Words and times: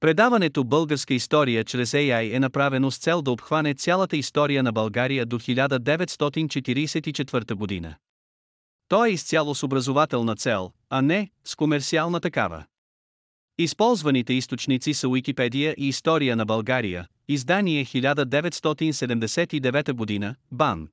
Предаването 0.00 0.64
Българска 0.64 1.14
история 1.14 1.64
чрез 1.64 1.92
AI 1.92 2.36
е 2.36 2.40
направено 2.40 2.90
с 2.90 2.98
цел 2.98 3.22
да 3.22 3.30
обхване 3.30 3.74
цялата 3.74 4.16
история 4.16 4.62
на 4.62 4.72
България 4.72 5.26
до 5.26 5.38
1944 5.38 7.54
година. 7.54 7.94
То 8.88 9.04
е 9.04 9.10
изцяло 9.10 9.54
с 9.54 9.62
образователна 9.62 10.36
цел, 10.36 10.72
а 10.90 11.02
не 11.02 11.30
с 11.44 11.56
комерциална 11.56 12.20
такава. 12.20 12.64
Използваните 13.58 14.32
източници 14.32 14.94
са 14.94 15.08
Уикипедия 15.08 15.74
и 15.78 15.88
История 15.88 16.36
на 16.36 16.44
България, 16.44 17.06
издание 17.28 17.84
1979 17.84 19.92
година, 19.92 20.34
БАН. 20.52 20.88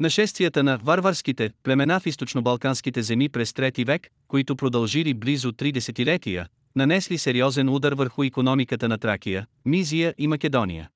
Нашествията 0.00 0.62
на 0.62 0.78
варварските 0.78 1.50
племена 1.62 2.00
в 2.00 2.06
източно-балканските 2.06 3.00
земи 3.00 3.28
през 3.28 3.52
трети 3.52 3.84
век, 3.84 4.08
които 4.28 4.56
продължили 4.56 5.14
близо 5.14 5.52
три 5.52 5.72
десетилетия, 5.72 6.48
нанесли 6.76 7.18
сериозен 7.18 7.68
удар 7.68 7.92
върху 7.92 8.24
економиката 8.24 8.88
на 8.88 8.98
Тракия, 8.98 9.46
Мизия 9.64 10.14
и 10.18 10.26
Македония. 10.26 10.88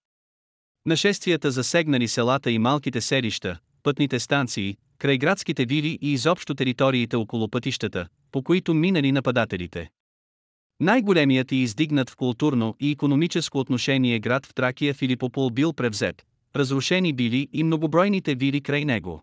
Нашествията 0.86 1.50
засегнали 1.50 2.08
селата 2.08 2.50
и 2.50 2.58
малките 2.58 3.00
селища, 3.00 3.58
пътните 3.82 4.20
станции, 4.20 4.76
крайградските 4.98 5.64
вили 5.64 5.98
и 6.02 6.12
изобщо 6.12 6.54
териториите 6.54 7.16
около 7.16 7.48
пътищата, 7.48 8.06
по 8.32 8.42
които 8.42 8.74
минали 8.74 9.12
нападателите. 9.12 9.90
Най-големият 10.80 11.52
и 11.52 11.56
издигнат 11.56 12.10
в 12.10 12.16
културно 12.16 12.76
и 12.80 12.90
економическо 12.90 13.58
отношение 13.58 14.18
град 14.18 14.46
в 14.46 14.54
Тракия 14.54 14.94
Филипопол 14.94 15.50
бил 15.50 15.72
превзет, 15.72 16.22
разрушени 16.56 17.12
били 17.12 17.48
и 17.52 17.64
многобройните 17.64 18.34
вили 18.34 18.60
край 18.60 18.84
него. 18.84 19.22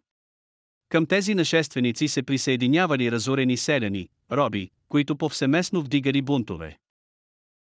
Към 0.89 1.05
тези 1.05 1.35
нашественици 1.35 2.07
се 2.07 2.23
присъединявали 2.23 3.11
разорени 3.11 3.57
селяни, 3.57 4.09
роби, 4.31 4.69
които 4.87 5.15
повсеместно 5.15 5.81
вдигали 5.81 6.21
бунтове. 6.21 6.77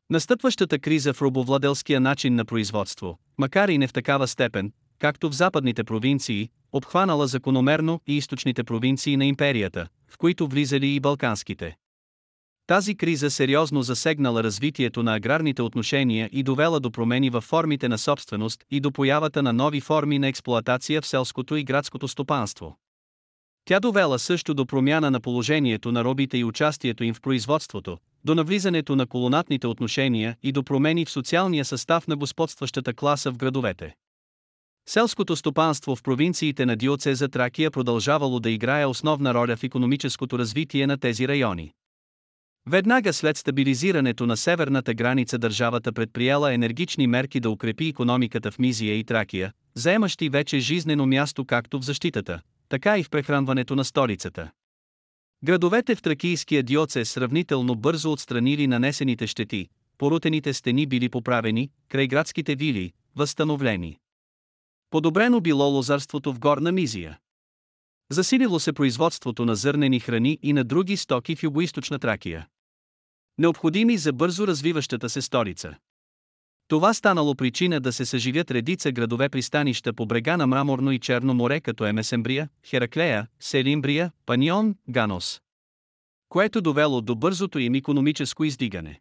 Настъпващата 0.09 0.79
криза 0.79 1.13
в 1.13 1.21
робовладелския 1.21 1.99
начин 1.99 2.35
на 2.35 2.45
производство, 2.45 3.19
макар 3.37 3.69
и 3.69 3.77
не 3.77 3.87
в 3.87 3.93
такава 3.93 4.27
степен, 4.27 4.71
както 4.99 5.29
в 5.29 5.33
западните 5.33 5.83
провинции, 5.83 6.49
обхванала 6.71 7.27
закономерно 7.27 8.01
и 8.07 8.17
източните 8.17 8.63
провинции 8.63 9.17
на 9.17 9.25
империята, 9.25 9.87
в 10.07 10.17
които 10.17 10.47
влизали 10.47 10.87
и 10.87 10.99
балканските. 10.99 11.77
Тази 12.67 12.95
криза 12.95 13.29
сериозно 13.31 13.81
засегнала 13.81 14.43
развитието 14.43 15.03
на 15.03 15.15
аграрните 15.15 15.61
отношения 15.61 16.29
и 16.31 16.43
довела 16.43 16.79
до 16.79 16.91
промени 16.91 17.29
в 17.29 17.41
формите 17.41 17.87
на 17.87 17.97
собственост 17.97 18.63
и 18.71 18.79
до 18.79 18.91
появата 18.91 19.43
на 19.43 19.53
нови 19.53 19.81
форми 19.81 20.19
на 20.19 20.27
експлоатация 20.27 21.01
в 21.01 21.07
селското 21.07 21.55
и 21.55 21.63
градското 21.63 22.07
стопанство. 22.07 22.77
Тя 23.69 23.79
довела 23.79 24.19
също 24.19 24.53
до 24.53 24.65
промяна 24.65 25.11
на 25.11 25.19
положението 25.19 25.91
на 25.91 26.03
робите 26.03 26.37
и 26.37 26.43
участието 26.43 27.03
им 27.03 27.13
в 27.13 27.21
производството, 27.21 27.97
до 28.25 28.35
навлизането 28.35 28.95
на 28.95 29.07
колонатните 29.07 29.67
отношения 29.67 30.37
и 30.43 30.51
до 30.51 30.63
промени 30.63 31.05
в 31.05 31.09
социалния 31.09 31.65
състав 31.65 32.07
на 32.07 32.15
господстващата 32.15 32.93
класа 32.93 33.31
в 33.31 33.37
градовете. 33.37 33.95
Селското 34.87 35.35
стопанство 35.35 35.95
в 35.95 36.03
провинциите 36.03 36.65
на 36.65 36.75
диоцеза 36.75 37.27
Тракия 37.27 37.71
продължавало 37.71 38.39
да 38.39 38.49
играе 38.49 38.85
основна 38.85 39.33
роля 39.33 39.55
в 39.55 39.63
економическото 39.63 40.39
развитие 40.39 40.87
на 40.87 40.97
тези 40.97 41.27
райони. 41.27 41.71
Веднага 42.69 43.13
след 43.13 43.37
стабилизирането 43.37 44.25
на 44.25 44.37
северната 44.37 44.93
граница 44.93 45.37
държавата 45.37 45.93
предприела 45.93 46.53
енергични 46.53 47.07
мерки 47.07 47.39
да 47.39 47.49
укрепи 47.49 47.87
економиката 47.87 48.51
в 48.51 48.59
Мизия 48.59 48.95
и 48.95 49.03
Тракия, 49.03 49.53
заемащи 49.73 50.29
вече 50.29 50.59
жизнено 50.59 51.05
място 51.05 51.45
както 51.45 51.79
в 51.79 51.83
защитата, 51.83 52.41
така 52.69 52.97
и 52.97 53.03
в 53.03 53.09
прехранването 53.09 53.75
на 53.75 53.85
столицата. 53.85 54.51
Градовете 55.43 55.95
в 55.95 56.01
Тракийския 56.01 56.63
диоцес 56.63 57.11
сравнително 57.11 57.75
бързо 57.75 58.11
отстранили 58.11 58.67
нанесените 58.67 59.27
щети, 59.27 59.69
порутените 59.97 60.53
стени 60.53 60.87
били 60.87 61.09
поправени, 61.09 61.71
крайградските 61.89 62.55
вили, 62.55 62.93
възстановлени. 63.15 63.97
Подобрено 64.89 65.41
било 65.41 65.65
лозарството 65.65 66.33
в 66.33 66.39
Горна 66.39 66.71
Мизия. 66.71 67.19
Засилило 68.11 68.59
се 68.59 68.73
производството 68.73 69.45
на 69.45 69.55
зърнени 69.55 69.99
храни 69.99 70.39
и 70.43 70.53
на 70.53 70.63
други 70.63 70.97
стоки 70.97 71.35
в 71.35 71.43
югоисточна 71.43 71.99
Тракия. 71.99 72.47
Необходими 73.37 73.97
за 73.97 74.13
бързо 74.13 74.47
развиващата 74.47 75.09
се 75.09 75.21
столица. 75.21 75.75
Това 76.69 76.93
станало 76.93 77.35
причина 77.35 77.79
да 77.79 77.93
се 77.93 78.05
съживят 78.05 78.51
редица 78.51 78.91
градове 78.91 79.29
пристанища 79.29 79.93
по 79.93 80.05
брега 80.05 80.37
на 80.37 80.47
Мраморно 80.47 80.91
и 80.91 80.99
Черно 80.99 81.33
море 81.33 81.61
като 81.61 81.85
Емесембрия, 81.85 82.49
Хераклея, 82.65 83.27
Селимбрия, 83.39 84.11
Панион, 84.25 84.75
Ганос. 84.89 85.41
Което 86.29 86.61
довело 86.61 87.01
до 87.01 87.15
бързото 87.15 87.59
им 87.59 87.75
економическо 87.75 88.43
издигане. 88.43 88.99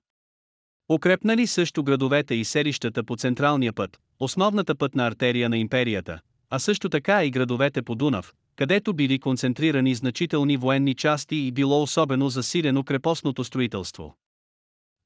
Укрепнали 0.89 1.47
също 1.47 1.85
градовете 1.85 2.35
и 2.35 2.45
селищата 2.45 3.05
по 3.05 3.17
централния 3.17 3.73
път, 3.73 3.99
основната 4.21 4.75
пътна 4.75 5.07
артерия 5.07 5.49
на 5.49 5.59
империята, 5.59 6.21
а 6.51 6.59
също 6.59 6.89
така 6.89 7.25
и 7.25 7.31
градовете 7.31 7.83
по 7.83 7.95
Дунав, 7.95 8.33
където 8.57 8.95
били 8.95 9.19
концентрирани 9.19 9.95
значителни 9.95 10.57
военни 10.57 10.95
части 10.95 11.37
и 11.37 11.53
било 11.53 11.83
особено 11.83 12.29
засилено 12.29 12.85
крепостното 12.85 13.45
строителство. 13.45 14.15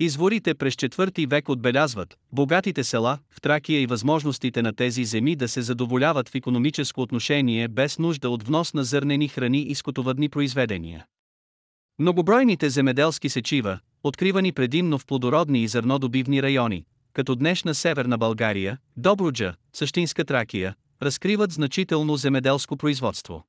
Изворите 0.01 0.55
през 0.55 0.75
четвърти 0.75 1.27
век 1.27 1.49
отбелязват 1.49 2.19
богатите 2.33 2.85
села 2.85 3.19
в 3.31 3.41
Тракия 3.41 3.81
и 3.81 3.87
възможностите 3.87 4.63
на 4.63 4.73
тези 4.73 5.05
земи 5.05 5.37
да 5.37 5.49
се 5.49 5.63
задоволяват 5.63 6.29
в 6.29 6.35
економическо 6.35 7.03
отношение 7.03 7.69
без 7.69 7.99
нужда 7.99 8.31
от 8.31 8.43
внос 8.43 8.75
на 8.75 8.85
зърнени 8.85 9.29
храни 9.29 9.63
и 9.63 9.75
скотовъдни 9.75 10.29
произведения. 10.29 11.07
Многобройните 11.99 12.71
земеделски 12.71 13.29
сечива, 13.29 13.79
откривани 14.03 14.53
предимно 14.53 14.99
в 14.99 15.07
плодородни 15.07 15.63
и 15.63 15.69
зърнодобивни 15.69 16.43
райони, 16.43 16.85
като 17.13 17.35
днешна 17.35 17.75
Северна 17.75 18.19
България, 18.19 18.79
Добруджа, 18.97 19.55
Същинска 19.73 20.25
Тракия, 20.25 20.75
разкриват 21.03 21.53
значително 21.53 22.17
земеделско 22.17 22.77
производство. 22.77 23.45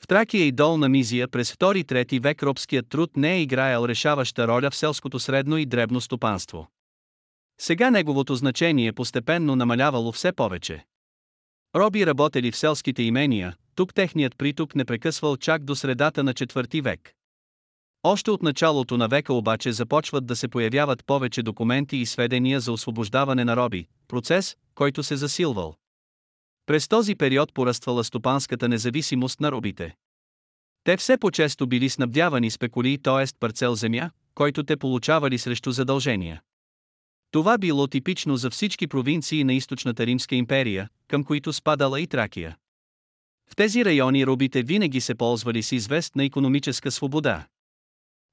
В 0.00 0.06
Тракия 0.06 0.44
и 0.44 0.52
Долна 0.52 0.88
Мизия 0.88 1.28
през 1.28 1.52
2-3 1.52 2.20
век 2.20 2.42
робският 2.42 2.88
труд 2.88 3.16
не 3.16 3.34
е 3.34 3.42
играел 3.42 3.86
решаваща 3.88 4.48
роля 4.48 4.70
в 4.70 4.76
селското 4.76 5.18
средно 5.18 5.56
и 5.56 5.66
дребно 5.66 6.00
стопанство. 6.00 6.68
Сега 7.60 7.90
неговото 7.90 8.34
значение 8.34 8.92
постепенно 8.92 9.56
намалявало 9.56 10.12
все 10.12 10.32
повече. 10.32 10.84
Роби 11.76 12.06
работели 12.06 12.50
в 12.50 12.56
селските 12.56 13.02
имения, 13.02 13.56
тук 13.74 13.94
техният 13.94 14.38
приток 14.38 14.74
не 14.74 14.84
прекъсвал 14.84 15.36
чак 15.36 15.64
до 15.64 15.76
средата 15.76 16.24
на 16.24 16.34
четвърти 16.34 16.80
век. 16.80 17.12
Още 18.02 18.30
от 18.30 18.42
началото 18.42 18.96
на 18.96 19.08
века 19.08 19.34
обаче 19.34 19.72
започват 19.72 20.26
да 20.26 20.36
се 20.36 20.48
появяват 20.48 21.06
повече 21.06 21.42
документи 21.42 21.96
и 21.96 22.06
сведения 22.06 22.60
за 22.60 22.72
освобождаване 22.72 23.44
на 23.44 23.56
роби, 23.56 23.86
процес, 24.08 24.56
който 24.74 25.02
се 25.02 25.16
засилвал. 25.16 25.76
През 26.66 26.88
този 26.88 27.14
период 27.14 27.54
пораствала 27.54 28.04
стопанската 28.04 28.68
независимост 28.68 29.40
на 29.40 29.52
робите. 29.52 29.96
Те 30.84 30.96
все 30.96 31.16
по-често 31.18 31.66
били 31.66 31.88
снабдявани 31.88 32.50
спекули, 32.50 32.98
т.е. 32.98 33.24
парцел 33.40 33.74
земя, 33.74 34.10
който 34.34 34.62
те 34.62 34.76
получавали 34.76 35.38
срещу 35.38 35.70
задължения. 35.70 36.42
Това 37.30 37.58
било 37.58 37.86
типично 37.86 38.36
за 38.36 38.50
всички 38.50 38.86
провинции 38.86 39.44
на 39.44 39.54
източната 39.54 40.06
Римска 40.06 40.34
империя, 40.34 40.88
към 41.08 41.24
които 41.24 41.52
спадала 41.52 42.00
и 42.00 42.06
Тракия. 42.06 42.56
В 43.50 43.56
тези 43.56 43.84
райони 43.84 44.26
робите 44.26 44.62
винаги 44.62 45.00
се 45.00 45.14
ползвали 45.14 45.62
с 45.62 45.72
известна 45.72 46.24
економическа 46.24 46.90
свобода. 46.90 47.46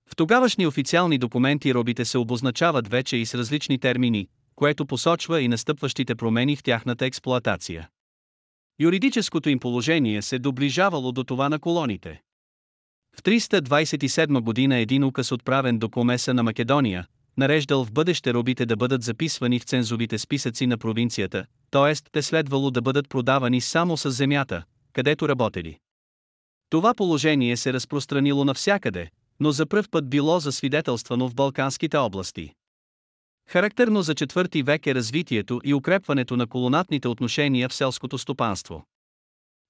В 0.10 0.16
тогавашни 0.16 0.68
официални 0.68 1.18
документи 1.18 1.74
робите 1.74 2.06
се 2.06 2.18
обозначават 2.18 2.88
вече 2.88 3.18
и 3.18 3.26
с 3.26 3.36
различни 3.36 3.80
термини, 3.80 4.28
което 4.56 4.86
посочва 4.86 5.42
и 5.42 5.48
настъпващите 5.48 6.16
промени 6.16 6.56
в 6.56 6.64
тяхната 6.64 7.06
експлоатация. 7.06 7.90
Юридическото 8.80 9.50
им 9.50 9.60
положение 9.60 10.22
се 10.22 10.40
доближавало 10.40 11.12
до 11.12 11.24
това 11.24 11.50
на 11.50 11.60
колоните. 11.60 12.22
В 13.16 13.24
327 13.24 14.42
година 14.42 14.78
един 14.78 15.04
указ 15.04 15.32
отправен 15.32 15.80
до 15.80 15.90
Комеса 15.90 16.34
на 16.34 16.44
Македония, 16.44 17.08
нареждал 17.38 17.86
в 17.86 17.92
бъдеще 17.92 18.34
робите 18.34 18.66
да 18.66 18.76
бъдат 18.76 19.04
записвани 19.04 19.60
в 19.60 19.64
цензовите 19.64 20.18
списъци 20.18 20.68
на 20.68 20.78
провинцията, 20.78 21.46
т.е. 21.72 21.94
те 22.12 22.22
следвало 22.22 22.72
да 22.72 22.82
бъдат 22.82 23.10
продавани 23.10 23.62
само 23.62 23.98
с 23.98 24.12
земята, 24.12 24.64
където 24.94 25.30
работели. 25.30 25.78
Това 26.70 26.94
положение 26.94 27.58
се 27.58 27.74
разпространило 27.74 28.46
навсякъде, 28.46 29.10
но 29.40 29.52
за 29.52 29.66
пръв 29.66 29.90
път 29.90 30.10
било 30.10 30.40
засвидетелствано 30.40 31.30
в 31.30 31.36
Балканските 31.36 31.98
области. 31.98 32.54
Характерно 33.54 34.02
за 34.02 34.16
четвърти 34.16 34.64
век 34.64 34.88
е 34.88 34.96
развитието 34.96 35.62
и 35.64 35.74
укрепването 35.74 36.38
на 36.38 36.48
колонатните 36.48 37.08
отношения 37.08 37.70
в 37.70 37.74
селското 37.74 38.18
стопанство. 38.18 38.86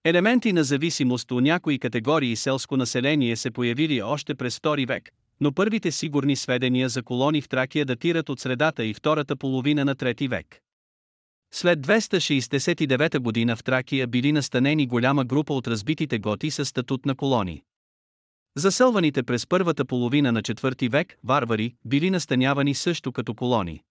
Елементи 0.03 0.53
на 0.53 0.63
зависимост 0.63 1.31
у 1.31 1.39
някои 1.39 1.79
категории 1.79 2.35
селско 2.35 2.77
население 2.77 3.35
се 3.35 3.51
появили 3.51 4.01
още 4.01 4.35
през 4.35 4.57
втори 4.57 4.85
век, 4.85 5.09
но 5.41 5.51
първите 5.51 5.91
сигурни 5.91 6.35
сведения 6.35 6.89
за 6.89 7.03
колони 7.03 7.41
в 7.41 7.49
Тракия 7.49 7.85
датират 7.85 8.29
от 8.29 8.39
средата 8.39 8.85
и 8.85 8.93
втората 8.93 9.35
половина 9.35 9.85
на 9.85 9.95
трети 9.95 10.27
век. 10.27 10.59
След 11.53 11.79
269 11.79 13.19
година 13.19 13.55
в 13.55 13.63
Тракия 13.63 14.07
били 14.07 14.31
настанени 14.31 14.87
голяма 14.87 15.25
група 15.25 15.53
от 15.53 15.67
разбитите 15.67 16.19
готи 16.19 16.51
с 16.51 16.65
статут 16.65 17.05
на 17.05 17.15
колони. 17.15 17.63
Заселваните 18.57 19.23
през 19.23 19.47
първата 19.47 19.85
половина 19.85 20.31
на 20.31 20.41
четвърти 20.41 20.89
век 20.89 21.17
варвари 21.23 21.75
били 21.85 22.09
настанявани 22.09 22.73
също 22.73 23.11
като 23.11 23.33
колони. 23.33 23.81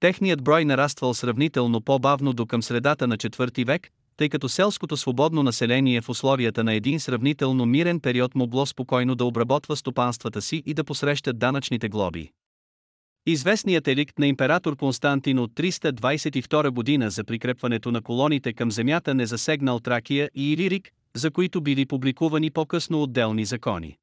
Техният 0.00 0.42
брой 0.42 0.64
нараствал 0.64 1.14
сравнително 1.14 1.80
по-бавно 1.80 2.32
до 2.32 2.46
към 2.46 2.62
средата 2.62 3.06
на 3.06 3.16
четвърти 3.16 3.64
век, 3.64 3.88
тъй 4.16 4.28
като 4.28 4.48
селското 4.48 4.96
свободно 4.96 5.42
население 5.42 6.00
в 6.00 6.08
условията 6.08 6.64
на 6.64 6.74
един 6.74 7.00
сравнително 7.00 7.66
мирен 7.66 8.00
период 8.00 8.34
могло 8.34 8.66
спокойно 8.66 9.14
да 9.14 9.24
обработва 9.24 9.76
стопанствата 9.76 10.42
си 10.42 10.62
и 10.66 10.74
да 10.74 10.84
посреща 10.84 11.32
данъчните 11.32 11.88
глоби. 11.88 12.30
Известният 13.26 13.88
еликт 13.88 14.18
на 14.18 14.26
император 14.26 14.76
Константин 14.76 15.38
от 15.38 15.52
322 15.52 16.70
година 16.70 17.10
за 17.10 17.24
прикрепването 17.24 17.90
на 17.90 18.02
колоните 18.02 18.52
към 18.52 18.72
земята 18.72 19.14
не 19.14 19.26
засегнал 19.26 19.80
Тракия 19.80 20.30
и 20.34 20.52
Иририк, 20.52 20.90
за 21.16 21.30
които 21.30 21.60
били 21.60 21.86
публикувани 21.86 22.50
по-късно 22.50 23.02
отделни 23.02 23.44
закони. 23.44 23.96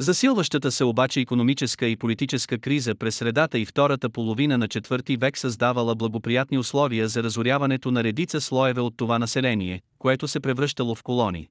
Засилващата 0.00 0.72
се 0.72 0.84
обаче 0.84 1.20
економическа 1.20 1.86
и 1.86 1.96
политическа 1.96 2.58
криза 2.58 2.94
през 2.94 3.16
средата 3.16 3.58
и 3.58 3.64
втората 3.64 4.10
половина 4.10 4.58
на 4.58 4.68
четвърти 4.68 5.16
век 5.16 5.38
създавала 5.38 5.94
благоприятни 5.94 6.58
условия 6.58 7.08
за 7.08 7.22
разоряването 7.22 7.90
на 7.90 8.04
редица 8.04 8.40
слоеве 8.40 8.80
от 8.80 8.96
това 8.96 9.18
население, 9.18 9.82
което 9.98 10.28
се 10.28 10.40
превръщало 10.40 10.94
в 10.94 11.02
колони. 11.02 11.48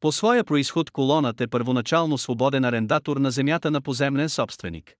По 0.00 0.12
своя 0.12 0.44
происход 0.44 0.90
колонът 0.90 1.40
е 1.40 1.46
първоначално 1.46 2.18
свободен 2.18 2.64
арендатор 2.64 3.16
на 3.16 3.30
земята 3.30 3.70
на 3.70 3.80
поземлен 3.80 4.28
собственик. 4.28 4.94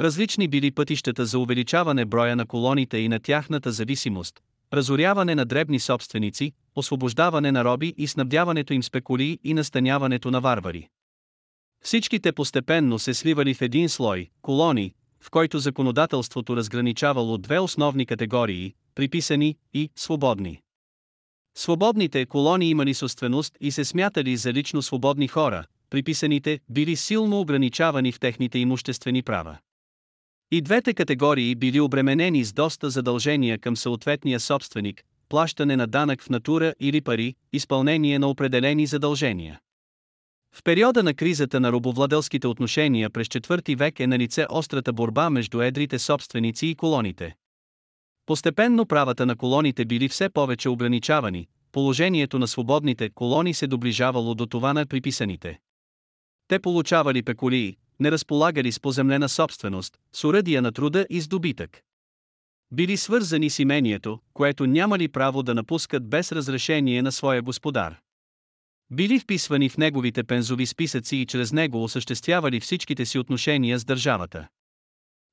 Различни 0.00 0.48
били 0.48 0.70
пътищата 0.70 1.26
за 1.26 1.38
увеличаване 1.38 2.04
броя 2.04 2.36
на 2.36 2.46
колоните 2.46 2.98
и 2.98 3.08
на 3.08 3.20
тяхната 3.20 3.72
зависимост, 3.72 4.40
разоряване 4.72 5.34
на 5.34 5.44
дребни 5.44 5.80
собственици, 5.80 6.52
освобождаване 6.76 7.52
на 7.52 7.64
роби 7.64 7.94
и 7.96 8.06
снабдяването 8.06 8.72
им 8.72 8.82
спекулии 8.82 9.38
и 9.44 9.54
настаняването 9.54 10.30
на 10.30 10.40
варвари. 10.40 10.88
Всичките 11.84 12.32
постепенно 12.32 12.98
се 12.98 13.14
сливали 13.14 13.54
в 13.54 13.62
един 13.62 13.88
слой, 13.88 14.30
колони, 14.42 14.94
в 15.20 15.30
който 15.30 15.58
законодателството 15.58 16.56
разграничавало 16.56 17.38
две 17.38 17.58
основни 17.58 18.06
категории– 18.06 18.74
приписани 18.94 19.56
и 19.74 19.90
свободни. 19.96 20.60
Свободните 21.56 22.26
колони 22.26 22.70
имали 22.70 22.94
собственост 22.94 23.56
и 23.60 23.70
се 23.70 23.84
смятали 23.84 24.36
за 24.36 24.52
лично 24.52 24.82
свободни 24.82 25.28
хора, 25.28 25.64
приписаните 25.90 26.60
били 26.68 26.96
силно 26.96 27.40
ограничавани 27.40 28.12
в 28.12 28.20
техните 28.20 28.58
имуществени 28.58 29.22
права. 29.22 29.58
И 30.50 30.62
двете 30.62 30.94
категории 30.94 31.54
били 31.54 31.80
обременени 31.80 32.44
с 32.44 32.52
доста 32.52 32.90
задължения 32.90 33.58
към 33.58 33.76
съответния 33.76 34.40
собственик, 34.40 35.02
плащане 35.28 35.76
на 35.76 35.86
данък 35.86 36.22
в 36.22 36.30
натура 36.30 36.74
или 36.80 37.00
пари, 37.00 37.34
изпълнение 37.52 38.18
на 38.18 38.28
определени 38.28 38.86
задължения. 38.86 39.60
В 40.54 40.62
периода 40.62 41.02
на 41.02 41.14
кризата 41.14 41.60
на 41.60 41.72
робовладелските 41.72 42.46
отношения 42.46 43.10
през 43.10 43.28
IV 43.28 43.76
век 43.76 44.00
е 44.00 44.06
налице 44.06 44.46
острата 44.50 44.92
борба 44.92 45.30
между 45.30 45.60
едрите 45.60 45.98
собственици 45.98 46.66
и 46.66 46.74
колоните. 46.74 47.36
Постепенно 48.26 48.86
правата 48.86 49.26
на 49.26 49.36
колоните 49.36 49.84
били 49.84 50.08
все 50.08 50.28
повече 50.28 50.68
ограничавани, 50.68 51.48
положението 51.72 52.38
на 52.38 52.48
свободните 52.48 53.10
колони 53.10 53.54
се 53.54 53.66
доближавало 53.66 54.34
до 54.34 54.46
това 54.46 54.72
на 54.72 54.86
приписаните. 54.86 55.58
Те 56.48 56.58
получавали 56.58 57.22
пекулии, 57.22 57.76
не 58.00 58.10
разполагали 58.10 58.72
с 58.72 58.80
поземлена 58.80 59.28
собственост, 59.28 59.98
с 60.12 60.24
уръдия 60.24 60.62
на 60.62 60.72
труда 60.72 61.06
и 61.10 61.20
с 61.20 61.28
добитък. 61.28 61.82
Били 62.72 62.96
свързани 62.96 63.50
с 63.50 63.58
имението, 63.58 64.18
което 64.34 64.66
нямали 64.66 65.08
право 65.08 65.42
да 65.42 65.54
напускат 65.54 66.08
без 66.08 66.32
разрешение 66.32 67.02
на 67.02 67.12
своя 67.12 67.42
господар. 67.42 67.96
Били 68.90 69.18
вписвани 69.18 69.68
в 69.68 69.76
неговите 69.76 70.24
пензови 70.24 70.66
списъци 70.66 71.16
и 71.16 71.26
чрез 71.26 71.52
него 71.52 71.84
осъществявали 71.84 72.60
всичките 72.60 73.06
си 73.06 73.18
отношения 73.18 73.78
с 73.78 73.84
държавата. 73.84 74.48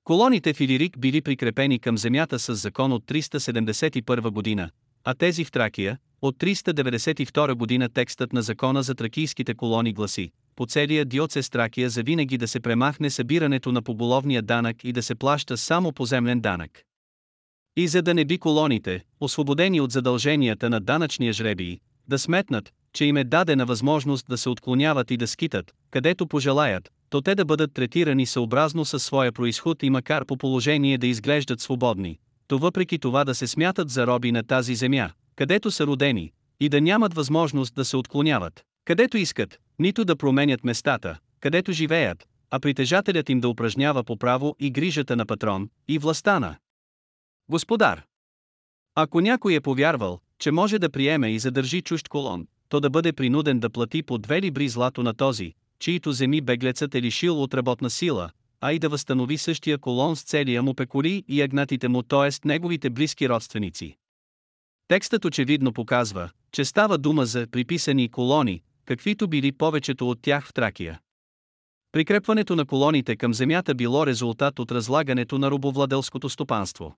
Колоните 0.04 0.54
в 0.54 0.62
Илирик 0.62 1.00
били 1.00 1.22
прикрепени 1.22 1.80
към 1.80 1.98
земята 1.98 2.40
с 2.40 2.56
закон 2.56 2.92
от 2.92 3.06
371 3.06 4.30
година, 4.30 4.70
а 5.04 5.14
тези 5.14 5.46
в 5.46 5.52
Тракия, 5.52 5.98
от 6.22 6.38
392 6.38 7.54
година 7.54 7.90
текстът 7.90 8.34
на 8.34 8.42
закона 8.42 8.84
за 8.84 8.96
тракийските 8.96 9.54
колони 9.54 9.94
гласи, 9.94 10.32
по 10.56 10.66
целия 10.66 11.06
диоцес 11.06 11.50
Тракия 11.50 11.90
за 11.90 12.04
винаги 12.04 12.38
да 12.38 12.48
се 12.48 12.60
премахне 12.60 13.10
събирането 13.10 13.72
на 13.72 13.82
поголовния 13.82 14.42
данък 14.42 14.84
и 14.84 14.92
да 14.92 15.04
се 15.04 15.16
плаща 15.16 15.58
само 15.58 15.92
поземлен 15.92 16.42
данък. 16.42 16.84
И 17.76 17.88
за 17.88 18.02
да 18.02 18.14
не 18.14 18.26
би 18.26 18.38
колоните, 18.38 19.04
освободени 19.20 19.82
от 19.82 19.92
задълженията 19.92 20.70
на 20.70 20.80
данъчния 20.80 21.34
жребий, 21.34 21.80
да 22.08 22.20
сметнат, 22.20 22.74
че 22.94 23.06
им 23.06 23.18
е 23.18 23.24
дадена 23.24 23.66
възможност 23.66 24.26
да 24.30 24.38
се 24.38 24.50
отклоняват 24.50 25.12
и 25.12 25.18
да 25.18 25.28
скитат, 25.28 25.74
където 25.92 26.28
пожелаят, 26.28 26.90
то 27.10 27.22
те 27.22 27.36
да 27.36 27.46
бъдат 27.46 27.74
третирани 27.74 28.26
съобразно 28.26 28.86
със 28.86 29.04
своя 29.04 29.32
происход 29.32 29.84
и 29.84 29.90
макар 29.90 30.26
по 30.26 30.38
положение 30.38 30.98
да 30.98 31.08
изглеждат 31.08 31.62
свободни, 31.62 32.20
то 32.48 32.58
въпреки 32.58 33.00
това 33.00 33.24
да 33.24 33.36
се 33.36 33.48
смятат 33.48 33.90
за 33.90 34.08
роби 34.08 34.32
на 34.32 34.44
тази 34.44 34.76
земя, 34.76 35.10
където 35.36 35.72
са 35.72 35.88
родени, 35.88 36.32
и 36.60 36.70
да 36.70 36.82
нямат 36.82 37.14
възможност 37.14 37.76
да 37.76 37.86
се 37.86 37.98
отклоняват, 37.98 38.64
където 38.86 39.18
искат, 39.18 39.60
нито 39.80 40.06
да 40.06 40.16
променят 40.16 40.64
местата, 40.64 41.18
където 41.40 41.72
живеят, 41.72 42.24
а 42.52 42.60
притежателят 42.60 43.30
им 43.30 43.40
да 43.40 43.50
упражнява 43.50 44.04
по 44.04 44.18
право 44.18 44.56
и 44.60 44.72
грижата 44.72 45.16
на 45.16 45.26
патрон, 45.26 45.70
и 45.88 45.98
властта 45.98 46.40
на 46.40 46.56
господар. 47.50 48.06
Ако 48.96 49.22
някой 49.22 49.54
е 49.54 49.62
повярвал, 49.62 50.20
че 50.40 50.52
може 50.52 50.80
да 50.80 50.90
приеме 50.90 51.32
и 51.32 51.40
задържи 51.40 51.82
чужд 51.82 52.08
колон, 52.08 52.48
то 52.70 52.80
да 52.80 52.90
бъде 52.90 53.14
принуден 53.14 53.60
да 53.60 53.70
плати 53.70 54.04
по 54.04 54.18
две 54.18 54.42
либри 54.42 54.70
злато 54.70 55.04
на 55.04 55.14
този, 55.14 55.54
чието 55.80 56.12
земи 56.12 56.42
беглецът 56.42 56.96
е 56.96 57.02
лишил 57.02 57.44
от 57.44 57.54
работна 57.54 57.90
сила, 57.90 58.30
а 58.62 58.74
и 58.74 58.80
да 58.80 58.90
възстанови 58.90 59.38
същия 59.38 59.78
колон 59.78 60.16
с 60.16 60.24
целия 60.24 60.64
му 60.64 60.74
пекули 60.74 61.24
и 61.28 61.42
агнатите 61.42 61.88
му, 61.88 62.04
т.е. 62.04 62.48
неговите 62.48 62.90
близки 62.90 63.30
родственици. 63.30 63.98
Текстът 64.88 65.26
очевидно 65.26 65.74
показва, 65.74 66.30
че 66.52 66.66
става 66.66 66.98
дума 66.98 67.26
за 67.26 67.48
приписани 67.52 68.10
колони, 68.10 68.62
каквито 68.86 69.28
били 69.28 69.52
повечето 69.52 70.10
от 70.10 70.22
тях 70.22 70.48
в 70.48 70.54
Тракия. 70.54 71.00
Прикрепването 71.92 72.56
на 72.56 72.66
колоните 72.66 73.16
към 73.16 73.34
земята 73.34 73.76
било 73.76 74.08
резултат 74.08 74.60
от 74.60 74.72
разлагането 74.72 75.38
на 75.38 75.52
робовладелското 75.52 76.30
стопанство. 76.30 76.96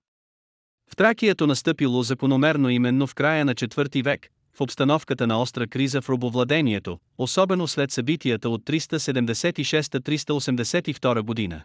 В 0.90 0.96
Тракието 0.96 1.46
настъпило 1.46 2.02
закономерно 2.02 2.68
именно 2.68 3.06
в 3.06 3.14
края 3.14 3.44
на 3.44 3.54
IV 3.54 4.04
век, 4.04 4.30
в 4.56 4.60
обстановката 4.60 5.26
на 5.26 5.40
остра 5.40 5.66
криза 5.66 6.02
в 6.02 6.08
робовладението, 6.08 6.98
особено 7.18 7.68
след 7.68 7.90
събитията 7.90 8.50
от 8.50 8.64
376-382 8.64 11.20
година. 11.20 11.62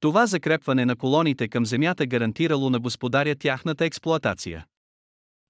Това 0.00 0.26
закрепване 0.26 0.84
на 0.84 0.96
колоните 0.96 1.48
към 1.48 1.66
земята 1.66 2.06
гарантирало 2.06 2.70
на 2.70 2.80
господаря 2.80 3.34
тяхната 3.34 3.84
експлоатация. 3.84 4.66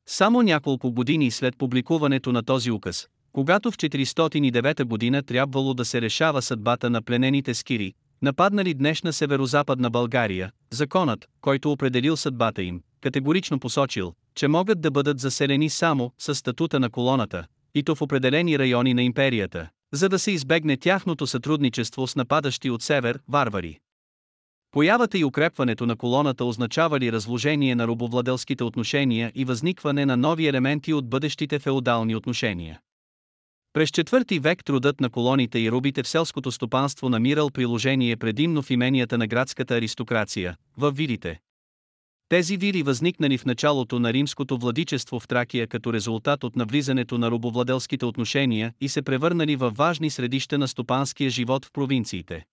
Само 0.08 0.42
няколко 0.42 0.92
години 0.92 1.30
след 1.30 1.58
публикуването 1.58 2.32
на 2.32 2.42
този 2.42 2.70
указ, 2.70 3.08
когато 3.32 3.70
в 3.70 3.76
409 3.76 4.84
година 4.84 5.22
трябвало 5.22 5.74
да 5.74 5.84
се 5.84 6.00
решава 6.00 6.42
съдбата 6.42 6.90
на 6.90 7.02
пленените 7.02 7.54
скири, 7.54 7.94
нападнали 8.22 8.74
днешна 8.74 9.12
северо-западна 9.12 9.90
България, 9.90 10.52
законът, 10.70 11.28
който 11.40 11.72
определил 11.72 12.16
съдбата 12.16 12.62
им, 12.62 12.82
категорично 13.00 13.60
посочил, 13.60 14.14
че 14.34 14.48
могат 14.48 14.80
да 14.80 14.90
бъдат 14.90 15.20
заселени 15.20 15.70
само 15.70 16.12
с 16.18 16.34
статута 16.34 16.80
на 16.80 16.90
колоната, 16.90 17.46
и 17.74 17.82
то 17.82 17.94
в 17.94 18.02
определени 18.02 18.58
райони 18.58 18.94
на 18.94 19.02
империята, 19.02 19.68
за 19.92 20.08
да 20.08 20.18
се 20.18 20.30
избегне 20.30 20.76
тяхното 20.76 21.26
сътрудничество 21.26 22.06
с 22.06 22.16
нападащи 22.16 22.70
от 22.70 22.82
север 22.82 23.20
варвари. 23.28 23.78
Появата 24.72 25.18
и 25.18 25.24
укрепването 25.24 25.86
на 25.86 25.96
колоната 25.96 26.44
означавали 26.44 27.12
разложение 27.12 27.74
на 27.74 27.86
робовладелските 27.86 28.64
отношения 28.64 29.32
и 29.34 29.44
възникване 29.44 30.06
на 30.06 30.16
нови 30.16 30.46
елементи 30.46 30.92
от 30.92 31.08
бъдещите 31.08 31.58
феодални 31.58 32.16
отношения. 32.16 32.80
През 33.72 33.90
четвърти 33.90 34.38
век 34.38 34.64
трудът 34.64 35.00
на 35.00 35.10
колоните 35.10 35.58
и 35.58 35.70
рубите 35.70 36.02
в 36.02 36.08
селското 36.08 36.52
стопанство 36.52 37.08
намирал 37.08 37.50
приложение 37.50 38.16
предимно 38.16 38.62
в 38.62 38.70
именията 38.70 39.18
на 39.18 39.26
градската 39.26 39.76
аристокрация, 39.76 40.56
в 40.76 40.90
вилите. 40.90 41.40
Тези 42.28 42.56
вири 42.56 42.82
възникнали 42.82 43.38
в 43.38 43.44
началото 43.44 43.98
на 43.98 44.12
римското 44.12 44.58
владичество 44.58 45.20
в 45.20 45.28
Тракия 45.28 45.66
като 45.66 45.92
резултат 45.92 46.44
от 46.44 46.56
навлизането 46.56 47.18
на 47.18 47.30
робовладелските 47.30 48.04
отношения 48.04 48.72
и 48.80 48.88
се 48.88 49.02
превърнали 49.02 49.56
във 49.56 49.76
важни 49.76 50.10
средища 50.10 50.58
на 50.58 50.68
стопанския 50.68 51.30
живот 51.30 51.64
в 51.64 51.72
провинциите. 51.72 52.44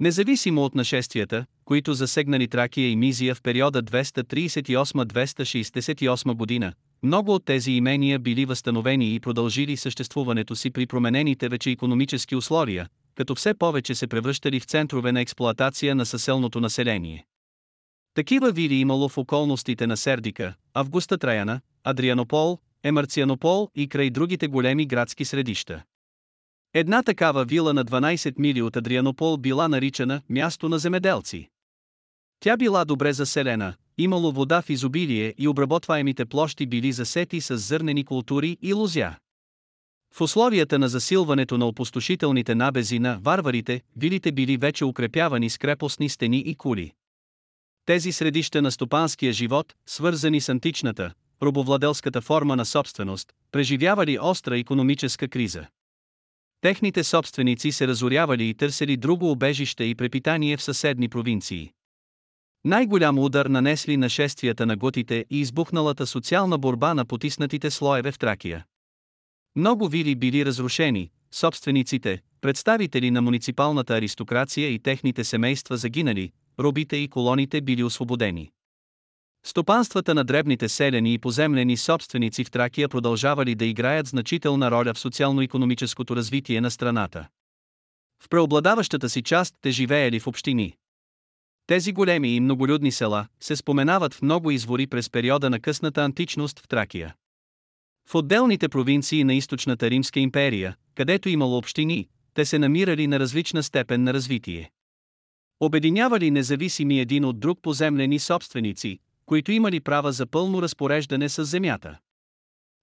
Независимо 0.00 0.64
от 0.64 0.74
нашествията, 0.74 1.46
които 1.64 1.94
засегнали 1.94 2.48
Тракия 2.48 2.90
и 2.90 2.96
Мизия 2.96 3.34
в 3.34 3.42
периода 3.42 3.82
238-268 3.82 6.34
година, 6.34 6.72
много 7.02 7.34
от 7.34 7.44
тези 7.44 7.72
имения 7.72 8.18
били 8.18 8.44
възстановени 8.44 9.14
и 9.14 9.20
продължили 9.20 9.76
съществуването 9.76 10.56
си 10.56 10.70
при 10.70 10.86
променените 10.86 11.48
вече 11.48 11.70
економически 11.70 12.36
условия, 12.36 12.88
като 13.14 13.34
все 13.34 13.54
повече 13.54 13.94
се 13.94 14.06
превръщали 14.06 14.60
в 14.60 14.64
центрове 14.64 15.12
на 15.12 15.20
експлоатация 15.20 15.94
на 15.94 16.06
съселното 16.06 16.60
население. 16.60 17.26
Такива 18.14 18.52
вири 18.52 18.74
имало 18.74 19.08
в 19.08 19.18
околностите 19.18 19.86
на 19.86 19.96
Сердика, 19.96 20.54
Августа 20.74 21.18
Траяна, 21.18 21.60
Адрианопол, 21.84 22.58
Емарцианопол 22.82 23.68
и 23.74 23.88
край 23.88 24.10
другите 24.10 24.46
големи 24.46 24.86
градски 24.86 25.24
средища. 25.24 25.82
Една 26.74 27.02
такава 27.02 27.44
вила 27.44 27.72
на 27.74 27.84
12 27.84 28.34
мили 28.38 28.62
от 28.62 28.76
Адрианопол 28.76 29.36
била 29.36 29.68
наричана 29.68 30.22
място 30.28 30.68
на 30.68 30.78
земеделци. 30.78 31.48
Тя 32.40 32.56
била 32.56 32.84
добре 32.84 33.12
заселена, 33.12 33.74
имало 33.98 34.32
вода 34.32 34.62
в 34.62 34.70
изобилие 34.70 35.34
и 35.38 35.48
обработваемите 35.48 36.24
площи 36.24 36.66
били 36.66 36.92
засети 36.92 37.40
с 37.40 37.56
зърнени 37.56 38.04
култури 38.04 38.56
и 38.62 38.72
лузя. 38.72 39.16
В 40.14 40.20
условията 40.20 40.78
на 40.78 40.88
засилването 40.88 41.58
на 41.58 41.66
опустошителните 41.66 42.54
набези 42.54 42.98
на 42.98 43.18
варварите, 43.22 43.80
вилите 43.96 44.32
били 44.32 44.56
вече 44.56 44.84
укрепявани 44.84 45.50
с 45.50 45.58
крепостни 45.58 46.08
стени 46.08 46.38
и 46.38 46.54
кули. 46.54 46.92
Тези 47.86 48.12
средища 48.12 48.62
на 48.62 48.70
стопанския 48.70 49.32
живот, 49.32 49.74
свързани 49.86 50.40
с 50.40 50.48
античната, 50.48 51.12
робовладелската 51.42 52.20
форма 52.20 52.56
на 52.56 52.64
собственост, 52.64 53.32
преживявали 53.52 54.18
остра 54.20 54.58
економическа 54.58 55.28
криза. 55.28 55.66
Техните 56.60 57.04
собственици 57.04 57.72
се 57.72 57.88
разорявали 57.88 58.48
и 58.48 58.54
търсили 58.54 58.96
друго 58.96 59.30
обежище 59.30 59.84
и 59.84 59.94
препитание 59.94 60.56
в 60.56 60.62
съседни 60.62 61.08
провинции. 61.08 61.70
Най-голям 62.64 63.18
удар 63.18 63.46
нанесли 63.46 63.96
нашествията 63.96 64.66
на 64.66 64.76
готите 64.76 65.24
и 65.30 65.40
избухналата 65.40 66.06
социална 66.06 66.58
борба 66.58 66.94
на 66.94 67.04
потиснатите 67.04 67.70
слоеве 67.70 68.12
в 68.12 68.18
Тракия. 68.18 68.64
Много 69.56 69.88
вили 69.88 70.14
били 70.14 70.44
разрушени, 70.44 71.10
собствениците, 71.32 72.20
представители 72.40 73.10
на 73.10 73.22
муниципалната 73.22 73.94
аристокрация 73.94 74.68
и 74.68 74.78
техните 74.78 75.24
семейства 75.24 75.76
загинали, 75.76 76.32
робите 76.60 76.96
и 76.96 77.08
колоните 77.08 77.60
били 77.60 77.84
освободени. 77.84 78.50
Стопанствата 79.46 80.14
на 80.14 80.24
дребните 80.24 80.68
селени 80.68 81.14
и 81.14 81.18
поземлени 81.18 81.76
собственици 81.76 82.44
в 82.44 82.50
Тракия 82.50 82.88
продължавали 82.88 83.54
да 83.54 83.64
играят 83.64 84.06
значителна 84.06 84.70
роля 84.70 84.94
в 84.94 84.98
социално-економическото 84.98 86.16
развитие 86.16 86.60
на 86.60 86.70
страната. 86.70 87.28
В 88.22 88.28
преобладаващата 88.28 89.08
си 89.08 89.22
част 89.22 89.54
те 89.60 89.70
живеели 89.70 90.20
в 90.20 90.26
общини. 90.26 90.76
Тези 91.66 91.92
големи 91.92 92.36
и 92.36 92.40
многолюдни 92.40 92.92
села 92.92 93.26
се 93.40 93.56
споменават 93.56 94.14
в 94.14 94.22
много 94.22 94.50
извори 94.50 94.86
през 94.86 95.10
периода 95.10 95.50
на 95.50 95.60
късната 95.60 96.04
античност 96.04 96.60
в 96.60 96.68
Тракия. 96.68 97.14
В 98.08 98.14
отделните 98.14 98.68
провинции 98.68 99.24
на 99.24 99.34
източната 99.34 99.90
Римска 99.90 100.20
империя, 100.20 100.76
където 100.94 101.28
имало 101.28 101.56
общини, 101.56 102.08
те 102.34 102.44
се 102.44 102.58
намирали 102.58 103.06
на 103.06 103.20
различна 103.20 103.62
степен 103.62 104.02
на 104.02 104.14
развитие. 104.14 104.70
Обединявали 105.60 106.30
независими 106.30 107.00
един 107.00 107.24
от 107.24 107.40
друг 107.40 107.58
поземлени 107.62 108.18
собственици, 108.18 108.98
които 109.26 109.52
имали 109.52 109.80
права 109.80 110.12
за 110.12 110.26
пълно 110.26 110.62
разпореждане 110.62 111.28
с 111.28 111.44
земята. 111.44 111.98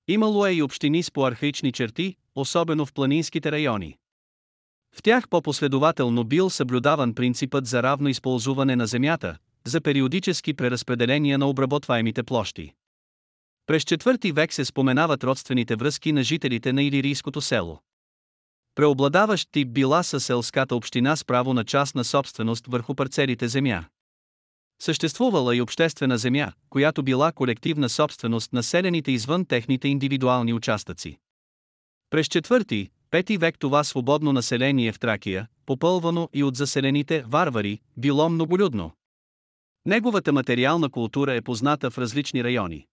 Имало 0.07 0.45
е 0.45 0.53
и 0.53 0.61
общини 0.61 1.03
с 1.03 1.11
по-архаични 1.11 1.71
черти, 1.71 2.15
особено 2.35 2.85
в 2.85 2.93
планинските 2.93 3.51
райони. 3.51 3.97
В 4.95 5.01
тях 5.03 5.29
по-последователно 5.29 6.23
бил 6.23 6.49
съблюдаван 6.49 7.13
принципът 7.13 7.65
за 7.65 7.83
равно 7.83 8.09
използване 8.09 8.75
на 8.75 8.87
земята, 8.87 9.37
за 9.65 9.81
периодически 9.81 10.53
преразпределения 10.53 11.37
на 11.37 11.47
обработваемите 11.47 12.23
площи. 12.23 12.73
През 13.67 13.83
четвърти 13.83 14.31
век 14.31 14.53
се 14.53 14.65
споменават 14.65 15.23
родствените 15.23 15.75
връзки 15.75 16.11
на 16.11 16.23
жителите 16.23 16.73
на 16.73 16.83
Илирийското 16.83 17.41
село. 17.41 17.79
Преобладаващ 18.75 19.51
тип 19.51 19.73
била 19.73 20.03
със 20.03 20.25
селската 20.25 20.75
община 20.75 21.15
с 21.15 21.25
право 21.25 21.53
на 21.53 21.65
частна 21.65 22.03
собственост 22.03 22.67
върху 22.67 22.95
парцелите 22.95 23.47
земя. 23.47 23.85
Съществувала 24.81 25.55
и 25.55 25.61
обществена 25.61 26.17
земя, 26.17 26.51
която 26.69 27.03
била 27.03 27.31
колективна 27.31 27.89
собственост 27.89 28.53
на 28.53 28.63
селените 28.63 29.11
извън 29.11 29.45
техните 29.45 29.87
индивидуални 29.87 30.53
участъци. 30.53 31.17
През 32.09 32.27
четвърти, 32.27 32.89
пети 33.11 33.37
век 33.37 33.59
това 33.59 33.83
свободно 33.83 34.33
население 34.33 34.91
в 34.91 34.99
Тракия, 34.99 35.47
попълвано 35.65 36.29
и 36.33 36.43
от 36.43 36.55
заселените 36.55 37.23
варвари, 37.27 37.79
било 37.97 38.29
многолюдно. 38.29 38.91
Неговата 39.85 40.33
материална 40.33 40.89
култура 40.89 41.33
е 41.33 41.41
позната 41.41 41.91
в 41.91 41.97
различни 41.97 42.43
райони. 42.43 42.85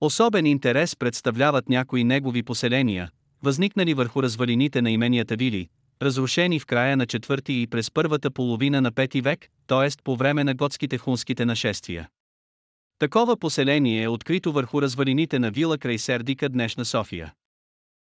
Особен 0.00 0.46
интерес 0.46 0.96
представляват 0.96 1.68
някои 1.68 2.04
негови 2.04 2.42
поселения, 2.42 3.10
възникнали 3.42 3.94
върху 3.94 4.22
развалините 4.22 4.82
на 4.82 4.90
именията 4.90 5.36
вили, 5.36 5.68
разрушени 6.02 6.60
в 6.60 6.66
края 6.66 6.96
на 6.96 7.06
четвърти 7.06 7.62
и 7.62 7.66
през 7.66 7.90
първата 7.90 8.30
половина 8.30 8.80
на 8.80 8.92
пети 8.92 9.20
век, 9.20 9.48
т.е. 9.66 9.88
по 10.04 10.16
време 10.16 10.44
на 10.44 10.54
готските 10.54 10.98
хунските 10.98 11.44
нашествия. 11.44 12.08
Такова 12.98 13.36
поселение 13.36 14.02
е 14.02 14.08
открито 14.08 14.52
върху 14.52 14.82
развалините 14.82 15.38
на 15.38 15.50
вила 15.50 15.78
край 15.78 15.98
Сердика 15.98 16.48
днешна 16.48 16.84
София. 16.84 17.32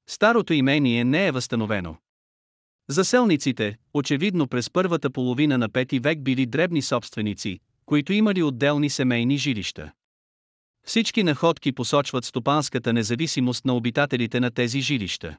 Старото 0.08 0.52
имение 0.52 1.04
не 1.04 1.26
е 1.26 1.32
възстановено. 1.32 1.96
Заселниците, 2.88 3.76
очевидно 3.94 4.48
през 4.48 4.70
първата 4.70 5.10
половина 5.10 5.58
на 5.58 5.68
пети 5.68 5.98
век 5.98 6.22
били 6.22 6.46
дребни 6.46 6.82
собственици, 6.82 7.60
които 7.86 8.12
имали 8.12 8.42
отделни 8.42 8.90
семейни 8.90 9.38
жилища. 9.38 9.92
Всички 10.84 11.22
находки 11.22 11.72
посочват 11.72 12.25
стопанската 12.25 12.92
независимост 12.92 13.64
на 13.64 13.75
обитателите 13.75 14.40
на 14.40 14.50
тези 14.50 14.80
жилища. 14.80 15.36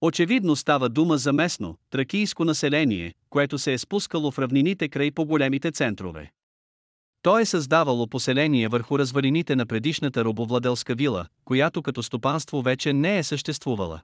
Очевидно 0.00 0.56
става 0.56 0.88
дума 0.88 1.18
за 1.18 1.32
местно, 1.32 1.78
тракийско 1.90 2.44
население, 2.44 3.14
което 3.30 3.58
се 3.58 3.72
е 3.72 3.78
спускало 3.78 4.30
в 4.30 4.38
равнините 4.38 4.88
край 4.88 5.10
по-големите 5.10 5.72
центрове. 5.72 6.30
То 7.22 7.38
е 7.38 7.44
създавало 7.44 8.06
поселение 8.06 8.68
върху 8.68 8.98
развалините 8.98 9.56
на 9.56 9.66
предишната 9.66 10.24
робовладелска 10.24 10.94
вила, 10.94 11.26
която 11.44 11.82
като 11.82 12.02
стопанство 12.02 12.62
вече 12.62 12.92
не 12.92 13.18
е 13.18 13.22
съществувала. 13.22 14.00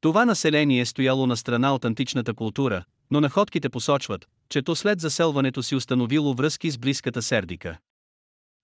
Това 0.00 0.24
население 0.24 0.80
е 0.80 0.86
стояло 0.86 1.26
на 1.26 1.36
страна 1.36 1.74
от 1.74 1.84
античната 1.84 2.34
култура, 2.34 2.84
но 3.10 3.20
находките 3.20 3.68
посочват, 3.68 4.28
че 4.48 4.62
то 4.62 4.76
след 4.76 5.00
заселването 5.00 5.62
си 5.62 5.74
установило 5.76 6.34
връзки 6.34 6.70
с 6.70 6.78
близката 6.78 7.22
Сердика. 7.22 7.78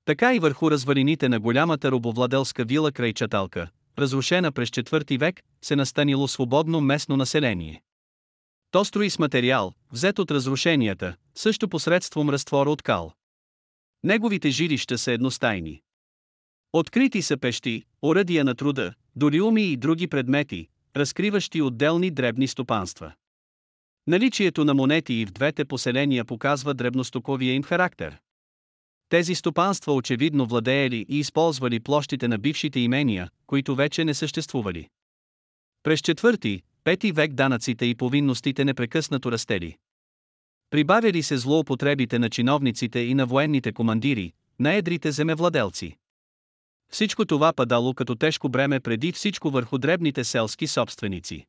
Така 0.04 0.34
и 0.34 0.38
върху 0.38 0.70
развалините 0.70 1.28
на 1.28 1.40
голямата 1.40 1.90
робовладелска 1.90 2.64
вила 2.64 2.92
край 2.92 3.12
Чаталка, 3.12 3.68
разрушена 3.98 4.52
през 4.52 4.68
четвърти 4.68 5.18
век, 5.18 5.42
се 5.62 5.76
настанило 5.76 6.28
свободно 6.28 6.80
местно 6.80 7.16
население. 7.16 7.82
То 8.70 8.84
строи 8.84 9.10
с 9.10 9.18
материал, 9.18 9.72
взет 9.92 10.18
от 10.18 10.30
разрушенията, 10.30 11.16
също 11.34 11.68
посредством 11.68 12.30
разтвора 12.30 12.70
от 12.70 12.82
кал. 12.82 13.12
Неговите 14.04 14.50
жилища 14.50 14.98
са 14.98 15.12
едностайни. 15.12 15.82
Открити 16.72 17.22
са 17.22 17.36
пещи, 17.36 17.82
оръдия 18.02 18.44
на 18.44 18.54
труда, 18.54 18.94
долиуми 19.16 19.62
и 19.62 19.76
други 19.76 20.06
предмети, 20.06 20.68
разкриващи 20.96 21.62
отделни 21.62 22.10
дребни 22.10 22.48
стопанства. 22.48 23.12
Наличието 24.06 24.64
на 24.64 24.74
монети 24.74 25.14
и 25.14 25.26
в 25.26 25.32
двете 25.32 25.64
поселения 25.64 26.24
показва 26.24 26.74
дребностоковия 26.74 27.54
им 27.54 27.62
характер. 27.62 28.18
Тези 29.08 29.34
стопанства 29.34 29.94
очевидно 29.94 30.46
владеели 30.46 31.06
и 31.08 31.18
използвали 31.18 31.80
площите 31.80 32.28
на 32.28 32.38
бившите 32.38 32.80
имения, 32.80 33.30
които 33.46 33.74
вече 33.74 34.04
не 34.04 34.14
съществували. 34.14 34.88
През 35.82 36.00
четвърти, 36.00 36.62
пети 36.84 37.12
век 37.12 37.32
данъците 37.32 37.86
и 37.86 37.94
повинностите 37.94 38.64
непрекъснато 38.64 39.32
растели. 39.32 39.76
Прибавяли 40.74 41.22
се 41.22 41.36
злоупотребите 41.36 42.18
на 42.18 42.30
чиновниците 42.30 42.98
и 42.98 43.14
на 43.14 43.26
военните 43.26 43.72
командири, 43.72 44.32
на 44.58 44.74
едрите 44.74 45.12
земевладелци. 45.12 45.96
Всичко 46.92 47.24
това 47.24 47.52
падало 47.52 47.94
като 47.94 48.14
тежко 48.14 48.48
бреме 48.48 48.80
преди 48.80 49.12
всичко 49.12 49.50
върху 49.50 49.78
дребните 49.78 50.24
селски 50.24 50.66
собственици. 50.66 51.46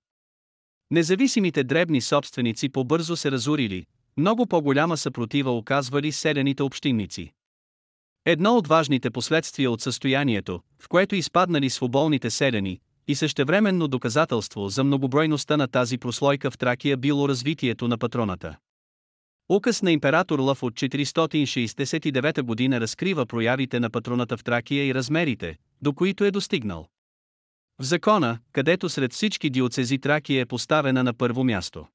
Независимите 0.92 1.64
дребни 1.64 2.02
собственици 2.02 2.70
побързо 2.70 3.16
се 3.16 3.32
разорили, 3.32 3.86
много 4.18 4.46
по-голяма 4.46 4.98
съпротива 4.98 5.58
оказвали 5.58 6.12
селените 6.12 6.64
общинници. 6.64 7.32
Едно 8.26 8.58
от 8.58 8.68
важните 8.68 9.10
последствия 9.10 9.72
от 9.72 9.82
състоянието, 9.82 10.62
в 10.80 10.90
което 10.90 11.16
изпаднали 11.16 11.70
свободните 11.70 12.30
селени, 12.30 12.80
и 13.08 13.16
същевременно 13.16 13.88
доказателство 13.88 14.70
за 14.70 14.84
многобройността 14.84 15.58
на 15.58 15.68
тази 15.68 15.98
прослойка 15.98 16.52
в 16.52 16.58
Тракия 16.58 16.98
било 16.98 17.30
развитието 17.30 17.88
на 17.88 17.98
патроната. 17.98 18.58
Указ 19.50 19.82
на 19.82 19.92
император 19.92 20.40
Лъв 20.40 20.64
от 20.64 20.74
469 20.74 22.42
година 22.42 22.82
разкрива 22.82 23.26
проявите 23.26 23.80
на 23.80 23.90
патроната 23.90 24.38
в 24.38 24.44
Тракия 24.44 24.86
и 24.86 24.94
размерите, 24.94 25.56
до 25.82 25.94
които 25.94 26.24
е 26.24 26.32
достигнал. 26.32 26.88
В 27.80 27.84
закона, 27.84 28.40
където 28.52 28.90
сред 28.90 29.14
всички 29.14 29.50
диоцези 29.50 29.98
Тракия 29.98 30.42
е 30.42 30.46
поставена 30.46 31.04
на 31.04 31.14
първо 31.14 31.44
място. 31.44 31.88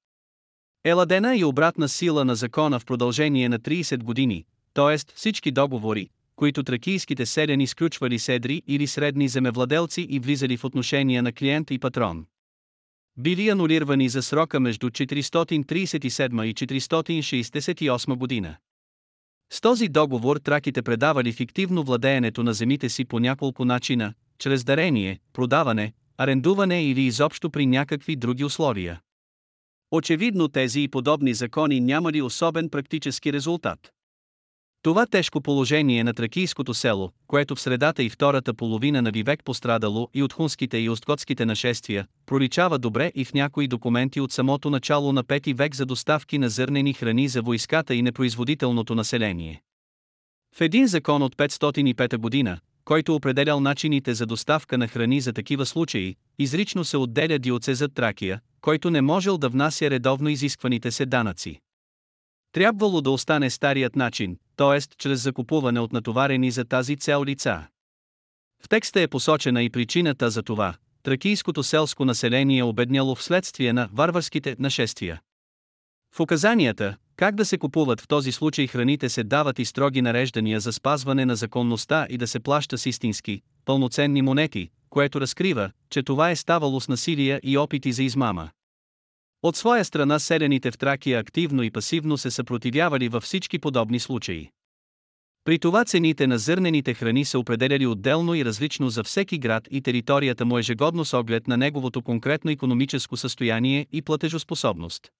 Еладена 0.84 1.36
и 1.36 1.44
обратна 1.44 1.88
сила 1.88 2.24
на 2.24 2.34
закона 2.34 2.80
в 2.80 2.84
продължение 2.84 3.48
на 3.48 3.58
30 3.58 4.02
години, 4.02 4.44
т.е. 4.74 4.96
всички 5.14 5.50
договори, 5.50 6.08
които 6.36 6.62
тракийските 6.62 7.26
селяни 7.26 7.66
сключвали 7.66 8.18
седри 8.18 8.62
или 8.66 8.86
средни 8.86 9.28
земевладелци 9.28 10.06
и 10.10 10.18
влизали 10.18 10.56
в 10.56 10.64
отношения 10.64 11.22
на 11.22 11.32
клиент 11.32 11.70
и 11.70 11.78
патрон. 11.78 12.26
Били 13.16 13.48
анулирани 13.48 14.08
за 14.08 14.22
срока 14.22 14.60
между 14.60 14.90
437 14.90 16.44
и 16.44 16.54
468 16.54 18.14
година. 18.14 18.56
С 19.52 19.60
този 19.60 19.88
договор 19.88 20.36
траките 20.36 20.82
предавали 20.82 21.32
фиктивно 21.32 21.84
владеенето 21.84 22.42
на 22.42 22.54
земите 22.54 22.88
си 22.88 23.04
по 23.04 23.18
няколко 23.18 23.64
начина, 23.64 24.14
чрез 24.38 24.64
дарение, 24.64 25.20
продаване, 25.32 25.92
арендуване 26.18 26.84
или 26.84 27.00
изобщо 27.00 27.50
при 27.50 27.66
някакви 27.66 28.16
други 28.16 28.44
условия. 28.44 29.00
Очевидно 29.90 30.48
тези 30.48 30.80
и 30.80 30.88
подобни 30.88 31.34
закони 31.34 31.80
нямали 31.80 32.22
особен 32.22 32.68
практически 32.68 33.32
резултат. 33.32 33.92
Това 34.82 35.06
тежко 35.06 35.40
положение 35.40 36.04
на 36.04 36.14
тракийското 36.14 36.74
село, 36.74 37.10
което 37.26 37.56
в 37.56 37.60
средата 37.60 38.02
и 38.02 38.10
втората 38.10 38.54
половина 38.54 39.02
на 39.02 39.10
вивек 39.10 39.44
пострадало 39.44 40.08
и 40.14 40.22
от 40.22 40.32
хунските 40.32 40.78
и 40.78 40.88
остготските 40.88 41.44
нашествия, 41.44 42.06
проличава 42.26 42.78
добре 42.78 43.12
и 43.14 43.24
в 43.24 43.34
някои 43.34 43.68
документи 43.68 44.20
от 44.20 44.32
самото 44.32 44.70
начало 44.70 45.12
на 45.12 45.24
5 45.24 45.54
век 45.54 45.74
за 45.74 45.86
доставки 45.86 46.38
на 46.38 46.48
зърнени 46.48 46.92
храни 46.92 47.28
за 47.28 47.42
войската 47.42 47.94
и 47.94 48.02
непроизводителното 48.02 48.94
население. 48.94 49.62
В 50.56 50.60
един 50.60 50.86
закон 50.86 51.22
от 51.22 51.36
505 51.36 52.16
година, 52.16 52.58
който 52.84 53.14
определял 53.14 53.60
начините 53.60 54.14
за 54.14 54.26
доставка 54.26 54.78
на 54.78 54.88
храни 54.88 55.20
за 55.20 55.32
такива 55.32 55.66
случаи, 55.66 56.16
изрично 56.38 56.84
се 56.84 56.96
отделя 56.96 57.38
диоцезът 57.38 57.94
Тракия, 57.94 58.40
който 58.60 58.90
не 58.90 59.00
можел 59.00 59.38
да 59.38 59.48
внася 59.48 59.90
редовно 59.90 60.28
изискваните 60.28 60.90
се 60.90 61.06
данъци. 61.06 61.60
Трябвало 62.52 63.00
да 63.00 63.10
остане 63.10 63.50
старият 63.50 63.96
начин, 63.96 64.38
т.е. 64.56 64.80
чрез 64.98 65.22
закупуване 65.22 65.80
от 65.80 65.92
натоварени 65.92 66.50
за 66.50 66.64
тази 66.64 66.96
цел 66.96 67.24
лица. 67.24 67.66
В 68.62 68.68
текста 68.68 69.00
е 69.00 69.08
посочена 69.08 69.62
и 69.62 69.70
причината 69.70 70.30
за 70.30 70.42
това– 70.42 70.74
тракийското 71.02 71.62
селско 71.62 72.04
население 72.04 72.58
е 72.58 72.62
обедняло 72.62 73.14
вследствие 73.14 73.72
на 73.72 73.88
варварските 73.92 74.56
нашествия. 74.58 75.20
В 76.14 76.20
указанията, 76.20 76.96
как 77.16 77.34
да 77.34 77.44
се 77.44 77.58
купуват 77.58 78.00
в 78.00 78.08
този 78.08 78.32
случай 78.32 78.66
храните 78.66 79.08
се 79.08 79.24
дават 79.24 79.58
и 79.58 79.64
строги 79.64 80.02
нареждания 80.02 80.60
за 80.60 80.72
спазване 80.72 81.24
на 81.24 81.36
законността 81.36 82.06
и 82.10 82.18
да 82.18 82.26
се 82.26 82.40
плаща 82.40 82.78
с 82.78 82.86
истински, 82.86 83.42
пълноценни 83.64 84.22
монети, 84.22 84.70
което 84.90 85.20
разкрива, 85.20 85.70
че 85.90 86.02
това 86.02 86.30
е 86.30 86.36
ставало 86.36 86.80
с 86.80 86.88
насилие 86.88 87.40
и 87.42 87.58
опити 87.58 87.92
за 87.92 88.02
измама. 88.02 88.50
От 89.42 89.56
своя 89.56 89.84
страна 89.84 90.18
селените 90.18 90.70
в 90.70 90.78
Тракия 90.78 91.20
активно 91.20 91.62
и 91.62 91.70
пасивно 91.70 92.18
се 92.18 92.30
съпротивявали 92.30 93.08
във 93.08 93.22
всички 93.22 93.58
подобни 93.58 94.00
случаи. 94.00 94.50
При 95.44 95.58
това 95.58 95.84
цените 95.84 96.26
на 96.26 96.38
зърнените 96.38 96.94
храни 96.94 97.24
са 97.24 97.38
определяли 97.38 97.86
отделно 97.86 98.34
и 98.34 98.44
различно 98.44 98.90
за 98.90 99.04
всеки 99.04 99.38
град 99.38 99.68
и 99.70 99.80
територията 99.82 100.44
му 100.44 100.58
ежегодно 100.58 101.04
с 101.04 101.14
оглед 101.14 101.48
на 101.48 101.56
неговото 101.56 102.02
конкретно 102.02 102.50
економическо 102.50 103.16
състояние 103.16 103.86
и 103.92 104.02
платежоспособност. 104.02 105.10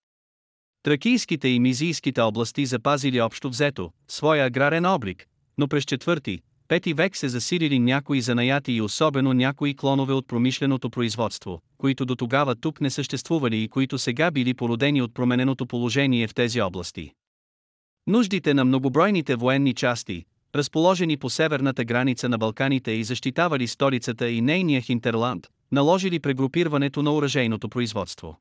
Тракийските 0.83 1.49
и 1.49 1.61
мизийските 1.61 2.21
области 2.21 2.67
запазили 2.67 3.21
общо 3.21 3.49
взето 3.49 3.91
своя 4.09 4.45
аграрен 4.45 4.87
облик, 4.87 5.27
но 5.59 5.69
през 5.69 5.85
четвърти. 5.85 6.41
Пети 6.71 6.95
век 6.95 7.17
се 7.17 7.29
засилили 7.29 7.79
някои 7.79 8.21
занаяти 8.21 8.73
и 8.73 8.81
особено 8.81 9.33
някои 9.33 9.77
клонове 9.77 10.13
от 10.13 10.29
промишленото 10.29 10.91
производство, 10.91 11.61
които 11.79 12.05
до 12.05 12.17
тогава 12.17 12.55
тук 12.55 12.81
не 12.81 12.91
съществували 12.91 13.63
и 13.63 13.69
които 13.69 13.99
сега 13.99 14.31
били 14.31 14.55
породени 14.55 15.03
от 15.03 15.15
промененото 15.15 15.67
положение 15.67 16.29
в 16.29 16.35
тези 16.35 16.61
области. 16.61 17.13
Нуждите 18.07 18.55
на 18.55 18.65
многобройните 18.65 19.37
военни 19.37 19.75
части, 19.75 20.25
разположени 20.55 21.17
по 21.17 21.31
северната 21.31 21.85
граница 21.85 22.29
на 22.29 22.39
Балканите 22.39 22.91
и 22.93 23.05
защитавали 23.05 23.67
столицата 23.67 24.31
и 24.31 24.41
нейния 24.41 24.81
Хинтерланд, 24.81 25.47
наложили 25.73 26.21
прегрупирването 26.21 27.03
на 27.03 27.15
оръжейното 27.15 27.69
производство. 27.69 28.37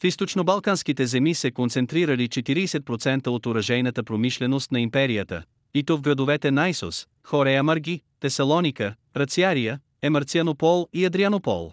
В 0.00 0.04
източно 0.04 0.44
балканските 0.44 1.06
земи 1.06 1.34
се 1.34 1.50
концентрирали 1.50 2.28
40% 2.28 3.26
от 3.26 3.46
оръжейната 3.46 4.04
промишленост 4.04 4.72
на 4.72 4.80
империята, 4.80 5.42
и 5.76 5.84
в 5.88 6.00
градовете 6.00 6.50
Найсос, 6.50 7.06
Хорея 7.22 7.62
Марги, 7.62 8.02
Тесалоника, 8.20 8.94
Рациария, 9.16 9.80
Емарцианопол 10.02 10.88
и 10.92 11.04
Адрианопол. 11.04 11.72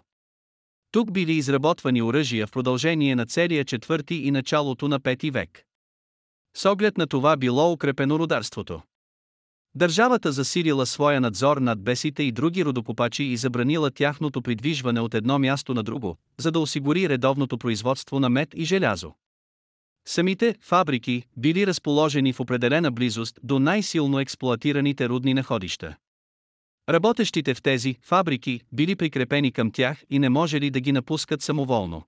Тук 0.92 1.12
били 1.12 1.34
изработвани 1.34 2.02
оръжия 2.02 2.48
в 2.48 2.52
продължение 2.52 3.16
на 3.16 3.26
целия 3.26 3.66
четвърти 3.66 4.16
и 4.16 4.32
началото 4.32 4.88
на 4.88 5.00
пети 5.00 5.32
век. 5.32 5.64
С 6.58 6.66
оглед 6.66 6.98
на 6.98 7.08
това 7.08 7.38
било 7.38 7.72
укрепено 7.72 8.20
родарството. 8.20 8.82
Държавата 9.76 10.32
засилила 10.32 10.86
своя 10.86 11.22
надзор 11.22 11.58
над 11.58 11.84
бесите 11.84 12.24
и 12.24 12.32
други 12.32 12.66
родокопачи 12.66 13.24
и 13.24 13.38
забранила 13.38 13.92
тяхното 13.92 14.42
придвижване 14.42 15.00
от 15.00 15.14
едно 15.14 15.40
място 15.40 15.74
на 15.74 15.84
друго, 15.84 16.18
за 16.38 16.52
да 16.52 16.60
осигури 16.60 17.10
редовното 17.10 17.58
производство 17.58 18.20
на 18.20 18.30
мед 18.30 18.50
и 18.56 18.66
желязо. 18.66 19.14
Самите 20.06 20.56
фабрики 20.62 21.24
били 21.38 21.68
разположени 21.68 22.34
в 22.34 22.40
определена 22.40 22.92
близост 22.92 23.40
до 23.44 23.60
най-силно 23.60 24.20
експлоатираните 24.20 25.10
рудни 25.10 25.34
находища. 25.34 25.96
Работещите 26.90 27.54
в 27.54 27.62
тези 27.62 27.96
фабрики 28.02 28.62
били 28.72 28.96
прикрепени 28.96 29.52
към 29.52 29.72
тях 29.72 30.04
и 30.10 30.20
не 30.20 30.30
можели 30.30 30.70
да 30.70 30.80
ги 30.80 30.92
напускат 30.92 31.42
самоволно. 31.42 32.04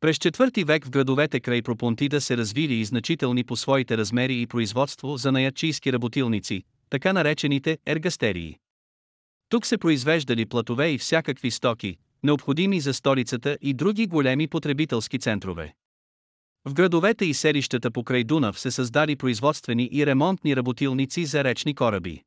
През 0.00 0.16
четвърти 0.16 0.64
век 0.64 0.86
в 0.86 0.90
градовете 0.90 1.40
край 1.40 1.62
Пропонтида 1.62 2.20
се 2.20 2.36
развили 2.36 2.74
и 2.74 2.84
значителни 2.84 3.44
по 3.44 3.56
своите 3.56 3.96
размери 3.96 4.40
и 4.40 4.46
производство 4.46 5.16
за 5.16 5.32
наячийски 5.32 5.92
работилници, 5.92 6.62
така 6.90 7.12
наречените 7.12 7.78
ергастерии. 7.86 8.56
Тук 9.48 9.66
се 9.66 9.78
произвеждали 9.78 10.46
платове 10.46 10.90
и 10.90 10.98
всякакви 10.98 11.50
стоки, 11.50 11.96
необходими 12.22 12.80
за 12.80 12.94
столицата 12.94 13.58
и 13.62 13.74
други 13.74 14.06
големи 14.06 14.48
потребителски 14.48 15.18
центрове. 15.18 15.74
В 16.66 16.74
градовете 16.74 17.24
и 17.24 17.34
селищата 17.34 17.90
покрай 17.90 18.24
Дунав 18.24 18.60
се 18.60 18.70
създали 18.70 19.16
производствени 19.16 19.88
и 19.92 20.06
ремонтни 20.06 20.56
работилници 20.56 21.24
за 21.24 21.44
речни 21.44 21.74
кораби. 21.74 22.22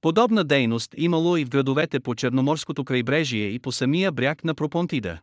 Подобна 0.00 0.44
дейност 0.44 0.94
имало 0.96 1.36
и 1.36 1.44
в 1.44 1.48
градовете 1.48 2.00
по 2.00 2.14
Черноморското 2.14 2.84
крайбрежие 2.84 3.48
и 3.48 3.58
по 3.58 3.72
самия 3.72 4.12
бряг 4.12 4.44
на 4.44 4.54
Пропонтида. 4.54 5.18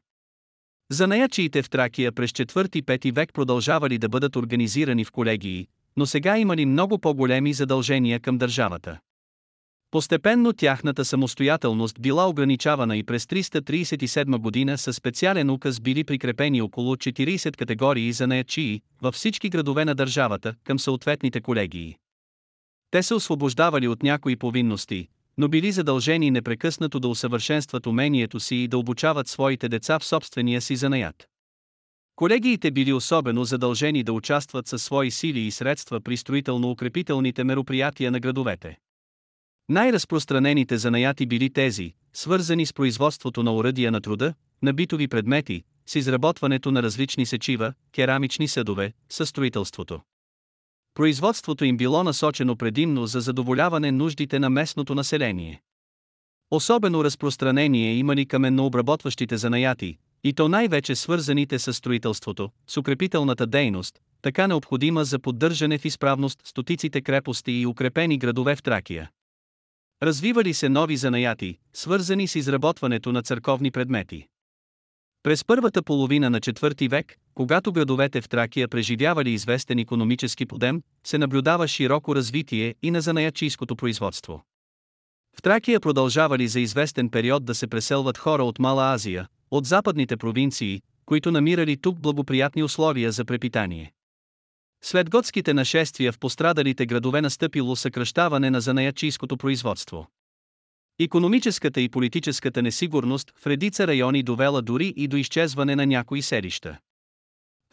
Занаячиите 0.92 1.64
в 1.64 1.70
Тракия 1.70 2.12
през 2.12 2.32
4-5 2.32 3.12
век 3.12 3.34
продължавали 3.34 3.98
да 3.98 4.10
бъдат 4.10 4.36
организирани 4.36 5.06
в 5.06 5.12
колегии, 5.12 5.68
но 5.98 6.06
сега 6.06 6.38
имали 6.38 6.66
много 6.66 7.00
по-големи 7.00 7.54
задължения 7.54 8.20
към 8.20 8.38
държавата. 8.38 9.00
Постепенно 9.98 10.54
тяхната 10.54 11.06
самостоятелност 11.06 12.02
била 12.02 12.30
ограничавана 12.30 12.98
и 12.98 13.04
през 13.04 13.26
337 13.26 14.38
година 14.38 14.78
със 14.78 14.96
специален 14.96 15.50
указ 15.50 15.80
били 15.80 16.04
прикрепени 16.04 16.62
около 16.62 16.96
40 16.96 17.56
категории 17.56 18.12
за 18.12 18.28
наячии 18.28 18.82
във 19.02 19.16
всички 19.16 19.50
градове 19.50 19.86
на 19.86 19.96
държавата 19.96 20.54
към 20.64 20.80
съответните 20.80 21.42
колегии. 21.42 21.96
Те 22.92 23.04
се 23.04 23.14
освобождавали 23.14 23.88
от 23.88 24.04
някои 24.04 24.36
повинности, 24.36 25.08
но 25.38 25.48
били 25.48 25.72
задължени 25.72 26.32
непрекъснато 26.32 27.00
да 27.00 27.08
усъвършенстват 27.08 27.88
умението 27.88 28.40
си 28.40 28.56
и 28.56 28.68
да 28.68 28.78
обучават 28.78 29.28
своите 29.28 29.70
деца 29.70 30.00
в 30.00 30.06
собствения 30.06 30.62
си 30.62 30.76
занаят. 30.76 31.28
Колегиите 32.16 32.72
били 32.72 32.94
особено 32.94 33.46
задължени 33.46 34.04
да 34.04 34.14
участват 34.14 34.68
със 34.68 34.84
свои 34.84 35.12
сили 35.12 35.40
и 35.40 35.52
средства 35.52 36.02
при 36.02 36.18
строително-укрепителните 36.18 37.44
мероприятия 37.44 38.12
на 38.12 38.20
градовете. 38.20 38.78
Най-разпространените 39.70 40.78
занаяти 40.78 41.26
били 41.26 41.50
тези, 41.50 41.94
свързани 42.14 42.66
с 42.66 42.74
производството 42.74 43.44
на 43.44 43.56
оръдия 43.56 43.92
на 43.92 44.02
труда, 44.02 44.34
на 44.62 44.74
битови 44.74 45.08
предмети, 45.08 45.64
с 45.86 45.96
изработването 45.96 46.72
на 46.72 46.84
различни 46.84 47.26
сечива, 47.26 47.74
керамични 47.96 48.48
съдове, 48.48 48.94
със 49.10 49.30
строителството. 49.30 50.02
Производството 50.94 51.66
им 51.66 51.78
било 51.78 52.04
насочено 52.04 52.56
предимно 52.56 53.08
за 53.08 53.22
задоволяване 53.22 53.92
нуждите 53.92 54.40
на 54.40 54.50
местното 54.50 54.96
население. 54.96 55.62
Особено 56.52 57.04
разпространение 57.04 57.94
имали 57.94 58.26
каменнообработващите 58.26 59.38
занаяти, 59.38 59.98
и 60.24 60.34
то 60.34 60.50
най-вече 60.50 60.96
свързаните 60.96 61.60
с 61.60 61.74
строителството, 61.74 62.50
с 62.68 62.78
укрепителната 62.78 63.48
дейност, 63.48 64.00
така 64.22 64.48
необходима 64.48 65.06
за 65.06 65.20
поддържане 65.20 65.78
в 65.78 65.86
изправност 65.86 66.40
стотиците 66.44 67.02
крепости 67.02 67.52
и 67.52 67.66
укрепени 67.66 68.18
градове 68.18 68.56
в 68.56 68.64
Тракия. 68.64 69.10
Развивали 70.04 70.54
се 70.54 70.70
нови 70.70 70.98
занаяти, 70.98 71.58
свързани 71.74 72.28
с 72.28 72.36
изработването 72.36 73.12
на 73.12 73.22
църковни 73.22 73.72
предмети. 73.72 74.28
През 75.24 75.46
първата 75.46 75.84
половина 75.84 76.30
на 76.30 76.40
IV 76.40 76.90
век, 76.90 77.16
когато 77.34 77.72
градовете 77.72 78.22
в 78.22 78.30
Тракия 78.30 78.68
преживявали 78.68 79.30
известен 79.30 79.80
економически 79.80 80.46
подем, 80.46 80.82
се 81.04 81.18
наблюдава 81.18 81.68
широко 81.68 82.16
развитие 82.16 82.76
и 82.84 82.92
на 82.92 83.02
занаячийското 83.02 83.76
производство. 83.76 84.44
В 85.38 85.42
Тракия 85.42 85.80
продължавали 85.80 86.48
за 86.48 86.60
известен 86.60 87.10
период 87.10 87.46
да 87.46 87.56
се 87.56 87.68
преселват 87.68 88.18
хора 88.18 88.44
от 88.44 88.60
Мала 88.60 88.94
Азия, 88.94 89.28
от 89.52 89.66
западните 89.66 90.18
провинции, 90.18 90.82
които 91.06 91.32
намирали 91.32 91.78
тук 91.78 92.00
благоприятни 92.00 92.64
условия 92.64 93.12
за 93.12 93.26
препитание. 93.26 93.92
След 94.90 95.10
готските 95.10 95.54
нашествия 95.54 96.12
в 96.12 96.20
пострадалите 96.20 96.86
градове 96.86 97.22
настъпило 97.22 97.76
съкръщаване 97.76 98.50
на 98.50 98.62
занаячийското 98.62 99.38
производство. 99.38 100.08
Економическата 101.00 101.82
и 101.82 101.90
политическата 101.90 102.62
несигурност 102.62 103.34
в 103.40 103.48
редица 103.48 103.88
райони 103.88 104.24
довела 104.24 104.62
дори 104.62 104.94
и 104.98 105.08
до 105.08 105.18
изчезване 105.18 105.76
на 105.76 105.86
някои 105.86 106.22
селища. 106.22 106.78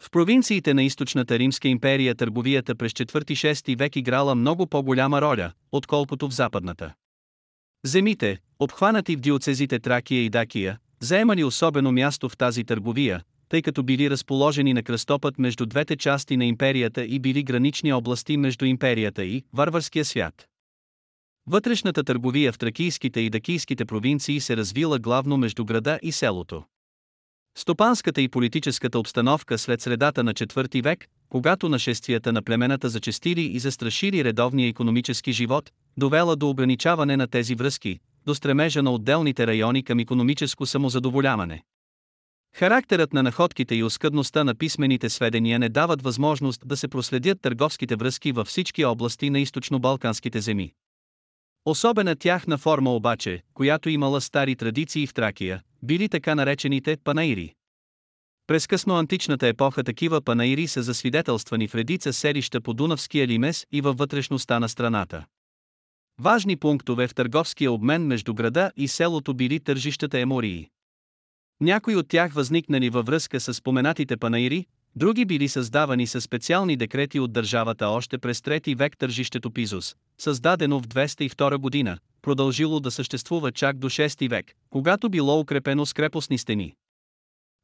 В 0.01 0.11
провинциите 0.11 0.73
на 0.73 0.83
източната 0.83 1.39
Римска 1.39 1.67
империя 1.67 2.15
търговията 2.15 2.75
през 2.75 2.91
4-6 2.91 3.77
век 3.77 3.95
играла 3.95 4.35
много 4.35 4.67
по-голяма 4.67 5.21
роля, 5.21 5.51
отколкото 5.71 6.27
в 6.27 6.33
западната. 6.33 6.93
Земите, 7.85 8.37
обхванати 8.59 9.15
в 9.15 9.19
диоцезите 9.19 9.79
Тракия 9.79 10.23
и 10.23 10.29
Дакия, 10.29 10.79
заемали 10.99 11.43
особено 11.43 11.91
място 11.91 12.29
в 12.29 12.37
тази 12.37 12.63
търговия, 12.63 13.23
тъй 13.49 13.61
като 13.61 13.83
били 13.83 14.09
разположени 14.09 14.73
на 14.73 14.83
кръстопът 14.83 15.39
между 15.39 15.65
двете 15.65 15.95
части 15.95 16.37
на 16.37 16.45
империята 16.45 17.05
и 17.05 17.19
били 17.19 17.43
гранични 17.43 17.93
области 17.93 18.37
между 18.37 18.65
империята 18.65 19.25
и 19.25 19.43
варварския 19.53 20.05
свят. 20.05 20.47
Вътрешната 21.47 22.03
търговия 22.03 22.51
в 22.51 22.57
тракийските 22.57 23.19
и 23.19 23.29
дакийските 23.29 23.85
провинции 23.85 24.39
се 24.39 24.57
развила 24.57 24.99
главно 24.99 25.37
между 25.37 25.65
града 25.65 25.99
и 26.01 26.11
селото. 26.11 26.63
Стопанската 27.57 28.21
и 28.21 28.29
политическата 28.29 28.99
обстановка 28.99 29.57
след 29.57 29.81
средата 29.81 30.23
на 30.23 30.33
IV 30.33 30.83
век, 30.83 31.05
когато 31.29 31.69
нашествията 31.69 32.33
на 32.33 32.41
племената 32.41 32.89
зачестили 32.89 33.41
и 33.41 33.59
застрашили 33.59 34.23
редовния 34.23 34.67
економически 34.67 35.31
живот, 35.31 35.71
довела 35.97 36.35
до 36.35 36.49
ограничаване 36.49 37.17
на 37.17 37.27
тези 37.27 37.55
връзки, 37.55 37.99
до 38.25 38.35
стремежа 38.35 38.83
на 38.83 38.91
отделните 38.91 39.47
райони 39.47 39.83
към 39.83 39.99
економическо 39.99 40.65
самозадоволяване. 40.65 41.63
Характерът 42.57 43.13
на 43.13 43.23
находките 43.23 43.75
и 43.75 43.83
оскъдността 43.83 44.43
на 44.43 44.55
писмените 44.55 45.09
сведения 45.09 45.59
не 45.59 45.69
дават 45.69 46.01
възможност 46.01 46.67
да 46.67 46.77
се 46.77 46.87
проследят 46.87 47.41
търговските 47.41 47.95
връзки 47.95 48.31
във 48.31 48.47
всички 48.47 48.85
области 48.85 49.29
на 49.29 49.39
източно-балканските 49.39 50.37
земи. 50.37 50.71
Особена 51.65 52.15
тяхна 52.15 52.57
форма 52.57 52.95
обаче, 52.95 53.41
която 53.53 53.89
имала 53.89 54.21
стари 54.21 54.55
традиции 54.55 55.07
в 55.07 55.13
Тракия, 55.13 55.61
били 55.83 56.09
така 56.09 56.35
наречените 56.35 56.97
панаири. 57.03 57.53
През 58.47 58.67
късноантичната 58.67 59.47
епоха 59.47 59.83
такива 59.83 60.21
панаири 60.21 60.67
са 60.67 60.83
засвидетелствани 60.83 61.67
в 61.67 61.75
редица 61.75 62.13
селища 62.13 62.61
по 62.61 62.73
Дунавския 62.73 63.27
лимес 63.27 63.65
и 63.71 63.81
във 63.81 63.97
вътрешността 63.97 64.59
на 64.59 64.69
страната. 64.69 65.25
Важни 66.19 66.55
пунктове 66.55 67.07
в 67.07 67.15
търговския 67.15 67.71
обмен 67.71 68.07
между 68.07 68.33
града 68.33 68.71
и 68.77 68.87
селото 68.87 69.33
били 69.33 69.59
тържищата 69.59 70.19
емории. 70.19 70.69
Някои 71.61 71.95
от 71.95 72.07
тях 72.07 72.33
възникнали 72.33 72.89
във 72.89 73.05
връзка 73.05 73.39
с 73.39 73.53
споменатите 73.53 74.17
панаири, 74.17 74.65
други 74.95 75.25
били 75.25 75.47
създавани 75.47 76.07
със 76.07 76.23
специални 76.23 76.77
декрети 76.77 77.19
от 77.19 77.33
държавата 77.33 77.87
още 77.87 78.17
през 78.17 78.39
3 78.39 78.77
век 78.77 78.97
тържището 78.97 79.51
Пизус, 79.51 79.95
създадено 80.17 80.79
в 80.79 80.87
202 80.87 81.57
година, 81.57 81.97
продължило 82.21 82.79
да 82.79 82.91
съществува 82.91 83.51
чак 83.51 83.77
до 83.77 83.89
6 83.89 84.29
век, 84.29 84.51
когато 84.69 85.09
било 85.09 85.39
укрепено 85.39 85.85
с 85.85 85.93
крепостни 85.93 86.37
стени. 86.37 86.75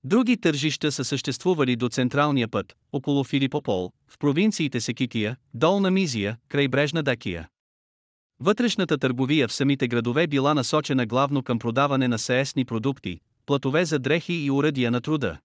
Други 0.03 0.37
тържища 0.37 0.91
са 0.91 1.05
съществували 1.05 1.75
до 1.75 1.89
централния 1.89 2.47
път, 2.47 2.73
около 2.91 3.23
Филипопол, 3.23 3.91
в 4.07 4.17
провинциите 4.17 4.81
Секития, 4.81 5.37
Долна 5.53 5.91
Мизия, 5.91 6.37
крайбрежна 6.49 7.03
Дакия. 7.03 7.47
Вътрешната 8.39 8.97
търговия 8.97 9.47
в 9.47 9.53
самите 9.53 9.87
градове 9.87 10.27
била 10.27 10.53
насочена 10.53 11.05
главно 11.05 11.43
към 11.43 11.59
продаване 11.59 12.07
на 12.07 12.19
сеесни 12.19 12.65
продукти, 12.65 13.19
платове 13.45 13.85
за 13.85 13.99
дрехи 13.99 14.33
и 14.33 14.51
уръдия 14.51 14.91
на 14.91 15.01
труда. 15.01 15.39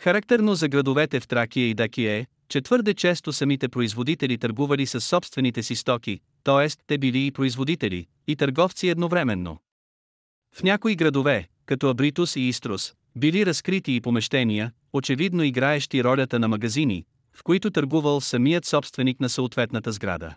Характерно 0.00 0.54
за 0.54 0.68
градовете 0.68 1.20
в 1.20 1.28
Тракия 1.28 1.68
и 1.68 1.74
Дакия 1.74 2.12
е, 2.12 2.26
че 2.48 2.60
твърде 2.60 2.94
често 2.94 3.32
самите 3.32 3.68
производители 3.68 4.38
търгували 4.38 4.86
с 4.86 5.00
собствените 5.00 5.62
си 5.62 5.76
стоки, 5.76 6.20
т.е. 6.44 6.68
те 6.86 6.98
били 6.98 7.26
и 7.26 7.30
производители, 7.30 8.06
и 8.26 8.36
търговци 8.36 8.88
едновременно. 8.88 9.58
В 10.54 10.62
някои 10.62 10.96
градове, 10.96 11.48
като 11.66 11.90
Абритус 11.90 12.36
и 12.36 12.40
Иструс, 12.40 12.94
били 13.16 13.46
разкрити 13.46 13.94
и 13.94 14.00
помещения, 14.00 14.72
очевидно 14.92 15.42
играещи 15.42 16.04
ролята 16.04 16.38
на 16.38 16.48
магазини, 16.48 17.04
в 17.32 17.42
които 17.42 17.70
търгувал 17.70 18.20
самият 18.20 18.64
собственик 18.64 19.20
на 19.20 19.28
съответната 19.28 19.92
сграда. 19.92 20.34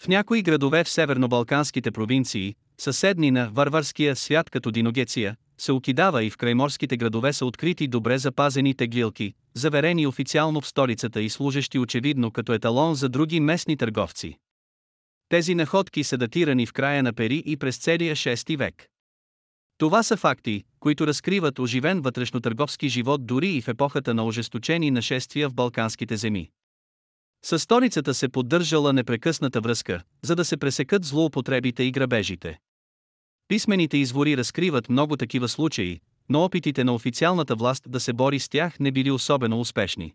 В 0.00 0.08
някои 0.08 0.42
градове 0.42 0.84
в 0.84 0.88
северно-балканските 0.88 1.90
провинции, 1.90 2.54
съседни 2.78 3.30
на 3.30 3.50
варварския 3.52 4.16
свят 4.16 4.50
като 4.50 4.70
Диногеция, 4.70 5.36
се 5.58 5.72
окидава 5.72 6.24
и 6.24 6.30
в 6.30 6.36
крайморските 6.36 6.96
градове 6.96 7.32
са 7.32 7.46
открити 7.46 7.88
добре 7.88 8.18
запазени 8.18 8.74
теглилки, 8.74 9.34
заверени 9.54 10.06
официално 10.06 10.60
в 10.60 10.66
столицата 10.66 11.22
и 11.22 11.30
служещи 11.30 11.78
очевидно 11.78 12.30
като 12.30 12.52
еталон 12.52 12.94
за 12.94 13.08
други 13.08 13.40
местни 13.40 13.76
търговци. 13.76 14.38
Тези 15.28 15.54
находки 15.54 16.04
са 16.04 16.18
датирани 16.18 16.66
в 16.66 16.72
края 16.72 17.02
на 17.02 17.12
Пери 17.12 17.42
и 17.46 17.56
през 17.56 17.78
целия 17.78 18.16
6 18.16 18.56
век. 18.56 18.86
Това 19.78 20.02
са 20.02 20.16
факти, 20.16 20.64
които 20.80 21.06
разкриват 21.06 21.58
оживен 21.58 22.00
вътрешнотърговски 22.00 22.88
живот 22.88 23.26
дори 23.26 23.48
и 23.48 23.62
в 23.62 23.68
епохата 23.68 24.14
на 24.14 24.26
ожесточени 24.26 24.90
нашествия 24.90 25.48
в 25.48 25.54
Балканските 25.54 26.16
земи. 26.16 26.50
Със 27.44 27.62
столицата 27.62 28.14
се 28.14 28.28
поддържала 28.28 28.92
непрекъсната 28.92 29.60
връзка, 29.60 30.02
за 30.22 30.36
да 30.36 30.44
се 30.44 30.56
пресекат 30.56 31.04
злоупотребите 31.04 31.82
и 31.82 31.92
грабежите. 31.92 32.58
Писмените 33.48 33.96
извори 33.96 34.36
разкриват 34.36 34.88
много 34.88 35.16
такива 35.16 35.48
случаи, 35.48 36.00
но 36.28 36.44
опитите 36.44 36.84
на 36.84 36.94
официалната 36.94 37.54
власт 37.54 37.84
да 37.88 38.00
се 38.00 38.12
бори 38.12 38.38
с 38.38 38.48
тях 38.48 38.80
не 38.80 38.92
били 38.92 39.10
особено 39.10 39.60
успешни. 39.60 40.14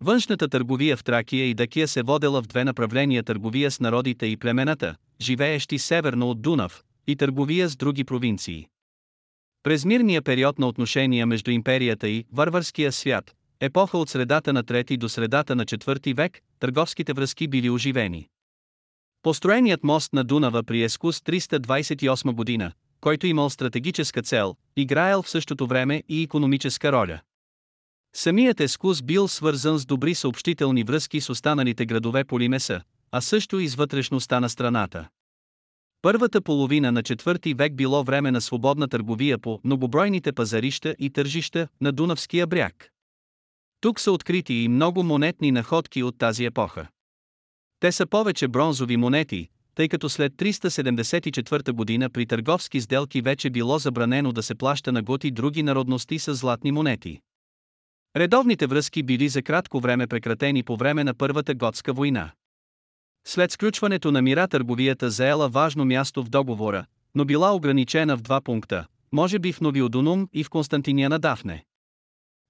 Външната 0.00 0.48
търговия 0.48 0.96
в 0.96 1.04
Тракия 1.04 1.46
и 1.46 1.54
Дакия 1.54 1.88
се 1.88 2.02
водела 2.02 2.42
в 2.42 2.46
две 2.46 2.64
направления 2.64 3.22
търговия 3.22 3.70
с 3.70 3.80
народите 3.80 4.26
и 4.26 4.36
племената, 4.36 4.96
живеещи 5.20 5.78
северно 5.78 6.30
от 6.30 6.42
Дунав, 6.42 6.82
и 7.06 7.16
търговия 7.16 7.68
с 7.68 7.76
други 7.76 8.04
провинции. 8.04 8.66
През 9.62 9.84
мирния 9.84 10.22
период 10.22 10.58
на 10.58 10.66
отношения 10.68 11.26
между 11.26 11.50
империята 11.50 12.08
и 12.08 12.24
варварския 12.32 12.92
свят, 12.92 13.34
епоха 13.60 13.98
от 13.98 14.08
средата 14.08 14.52
на 14.52 14.64
3 14.64 14.96
до 14.96 15.08
средата 15.08 15.56
на 15.56 15.64
4 15.64 16.14
век, 16.14 16.40
търговските 16.58 17.12
връзки 17.12 17.48
били 17.48 17.70
оживени. 17.70 18.28
Построеният 19.22 19.84
мост 19.84 20.12
на 20.12 20.24
Дунава 20.24 20.62
при 20.62 20.82
Ескус 20.82 21.20
328 21.20 22.32
година, 22.32 22.72
който 23.00 23.26
имал 23.26 23.50
стратегическа 23.50 24.22
цел, 24.22 24.56
играел 24.76 25.22
в 25.22 25.30
същото 25.30 25.66
време 25.66 26.02
и 26.08 26.22
економическа 26.22 26.92
роля. 26.92 27.20
Самият 28.16 28.60
Ескус 28.60 29.02
бил 29.02 29.28
свързан 29.28 29.78
с 29.78 29.86
добри 29.86 30.14
съобщителни 30.14 30.84
връзки 30.84 31.20
с 31.20 31.30
останалите 31.30 31.86
градове 31.86 32.24
по 32.24 32.40
Лимеса, 32.40 32.80
а 33.12 33.20
също 33.20 33.58
и 33.60 33.68
с 33.68 33.74
вътрешността 33.74 34.40
на 34.40 34.48
страната. 34.48 35.08
Първата 36.02 36.42
половина 36.42 36.92
на 36.92 37.02
четвърти 37.02 37.54
век 37.54 37.74
било 37.74 38.04
време 38.04 38.30
на 38.30 38.40
свободна 38.40 38.88
търговия 38.88 39.38
по 39.38 39.60
многобройните 39.64 40.32
пазарища 40.32 40.96
и 40.98 41.10
тържища 41.10 41.68
на 41.80 41.92
Дунавския 41.92 42.46
бряг. 42.46 42.90
Тук 43.80 44.00
са 44.00 44.12
открити 44.12 44.54
и 44.54 44.68
много 44.68 45.02
монетни 45.02 45.52
находки 45.52 46.02
от 46.02 46.18
тази 46.18 46.44
епоха. 46.44 46.88
Те 47.80 47.92
са 47.92 48.06
повече 48.06 48.48
бронзови 48.48 48.96
монети, 48.96 49.48
тъй 49.74 49.88
като 49.88 50.08
след 50.08 50.32
374 50.32 51.72
година 51.72 52.10
при 52.10 52.26
търговски 52.26 52.80
сделки 52.80 53.20
вече 53.20 53.50
било 53.50 53.78
забранено 53.78 54.32
да 54.32 54.42
се 54.42 54.54
плаща 54.54 54.92
на 54.92 55.02
готи 55.02 55.30
други 55.30 55.62
народности 55.62 56.18
с 56.18 56.34
златни 56.34 56.72
монети. 56.72 57.20
Редовните 58.16 58.66
връзки 58.66 59.02
били 59.02 59.28
за 59.28 59.42
кратко 59.42 59.80
време 59.80 60.06
прекратени 60.06 60.62
по 60.62 60.76
време 60.76 61.04
на 61.04 61.14
Първата 61.14 61.54
готска 61.54 61.92
война. 61.92 62.30
След 63.26 63.52
сключването 63.52 64.12
на 64.12 64.22
мира 64.22 64.48
търговията 64.48 65.10
заела 65.10 65.48
важно 65.48 65.84
място 65.84 66.24
в 66.24 66.28
договора, 66.28 66.84
но 67.14 67.24
била 67.24 67.54
ограничена 67.54 68.16
в 68.16 68.22
два 68.22 68.40
пункта, 68.40 68.86
може 69.12 69.38
би 69.38 69.52
в 69.52 69.60
Новиодунум 69.60 70.28
и 70.32 70.44
в 70.44 70.50
Константиния 70.50 71.08
на 71.08 71.18
Дафне. 71.18 71.64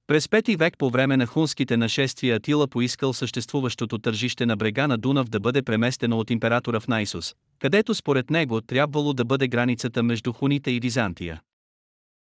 През 0.09 0.29
пети 0.29 0.57
век 0.57 0.79
по 0.79 0.90
време 0.90 1.16
на 1.16 1.27
хунските 1.27 1.77
нашествия 1.77 2.37
Атила 2.37 2.68
поискал 2.68 3.12
съществуващото 3.12 3.99
тържище 3.99 4.47
на 4.47 4.57
брега 4.57 4.87
на 4.87 4.99
Дунав 4.99 5.29
да 5.29 5.40
бъде 5.40 5.62
преместено 5.62 6.18
от 6.18 6.31
императора 6.31 6.81
в 6.81 6.88
Найсус, 6.88 7.35
където 7.59 7.94
според 7.94 8.31
него 8.31 8.61
трябвало 8.61 9.12
да 9.12 9.25
бъде 9.25 9.49
границата 9.49 10.03
между 10.03 10.33
Хуните 10.33 10.71
и 10.71 10.81
Византия. 10.81 11.42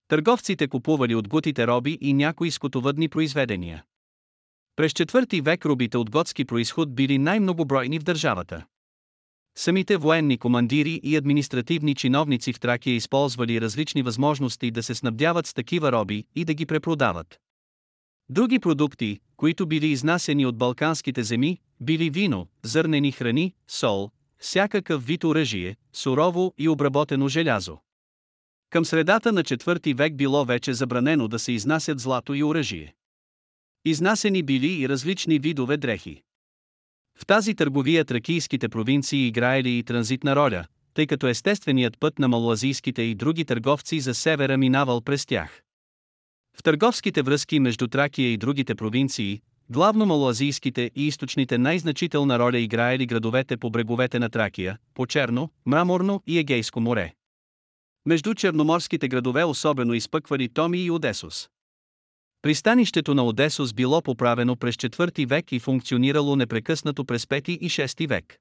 Търговците 0.07 0.67
купували 0.67 1.15
от 1.15 1.27
гутите 1.27 1.67
роби 1.67 1.97
и 2.01 2.13
някои 2.13 2.51
скотовъдни 2.51 3.09
произведения. 3.09 3.83
През 4.75 4.91
четвърти 4.91 5.41
век 5.41 5.65
рубите 5.65 5.97
от 5.97 6.09
готски 6.09 6.45
происход 6.45 6.95
били 6.95 7.17
най-многобройни 7.17 7.99
в 7.99 8.03
държавата. 8.03 8.65
Самите 9.57 9.97
военни 9.97 10.37
командири 10.37 10.99
и 11.03 11.15
административни 11.15 11.95
чиновници 11.95 12.53
в 12.53 12.59
Тракия 12.59 12.95
използвали 12.95 13.61
различни 13.61 14.01
възможности 14.01 14.71
да 14.71 14.83
се 14.83 14.95
снабдяват 14.95 15.47
с 15.47 15.53
такива 15.53 15.91
роби 15.91 16.25
и 16.35 16.45
да 16.45 16.53
ги 16.53 16.65
препродават. 16.65 17.39
Други 18.29 18.59
продукти, 18.59 19.19
които 19.37 19.67
били 19.67 19.87
изнасени 19.87 20.45
от 20.45 20.57
балканските 20.57 21.23
земи, 21.23 21.57
били 21.81 22.09
вино, 22.09 22.47
зърнени 22.63 23.11
храни, 23.11 23.53
сол, 23.67 24.11
всякакъв 24.39 25.05
вид 25.05 25.23
оръжие, 25.23 25.75
сурово 25.93 26.53
и 26.57 26.69
обработено 26.69 27.27
желязо. 27.27 27.77
Към 28.69 28.85
средата 28.85 29.31
на 29.31 29.43
IV 29.43 29.95
век 29.95 30.15
било 30.15 30.45
вече 30.45 30.73
забранено 30.73 31.27
да 31.27 31.39
се 31.39 31.51
изнасят 31.51 31.99
злато 31.99 32.33
и 32.33 32.43
оръжие. 32.43 32.95
Изнасени 33.85 34.43
били 34.43 34.81
и 34.81 34.89
различни 34.89 35.39
видове 35.39 35.77
дрехи. 35.77 36.21
В 37.17 37.25
тази 37.25 37.55
търговия 37.55 38.05
тракийските 38.05 38.69
провинции 38.69 39.27
играели 39.27 39.77
и 39.77 39.83
транзитна 39.83 40.35
роля, 40.35 40.65
тъй 40.93 41.07
като 41.07 41.27
естественият 41.27 41.99
път 41.99 42.19
на 42.19 42.27
малазийските 42.27 43.01
и 43.01 43.15
други 43.15 43.45
търговци 43.45 43.99
за 43.99 44.13
севера 44.13 44.57
минавал 44.57 45.01
през 45.01 45.25
тях. 45.25 45.64
В 46.55 46.63
търговските 46.63 47.21
връзки 47.21 47.59
между 47.59 47.87
Тракия 47.87 48.33
и 48.33 48.37
другите 48.37 48.75
провинции, 48.75 49.41
главно 49.69 50.05
малоазийските 50.05 50.91
и 50.95 51.07
източните 51.07 51.57
най-значителна 51.57 52.39
роля 52.39 52.59
играели 52.59 53.05
градовете 53.05 53.57
по 53.57 53.69
бреговете 53.69 54.19
на 54.19 54.29
Тракия, 54.29 54.77
по 54.93 55.05
Черно, 55.05 55.49
Мраморно 55.65 56.21
и 56.27 56.39
Егейско 56.39 56.79
море. 56.79 57.13
Между 58.05 58.33
черноморските 58.33 59.07
градове 59.07 59.43
особено 59.43 59.93
изпъквали 59.93 60.49
Томи 60.49 60.79
и 60.79 60.91
Одесос. 60.91 61.49
Пристанището 62.41 63.13
на 63.13 63.25
Одесос 63.25 63.73
било 63.73 64.01
поправено 64.01 64.55
през 64.55 64.75
4 64.75 65.27
век 65.27 65.51
и 65.51 65.59
функционирало 65.59 66.35
непрекъснато 66.35 67.05
през 67.05 67.25
5 67.25 67.49
и 67.49 67.69
6 67.69 68.07
век. 68.07 68.37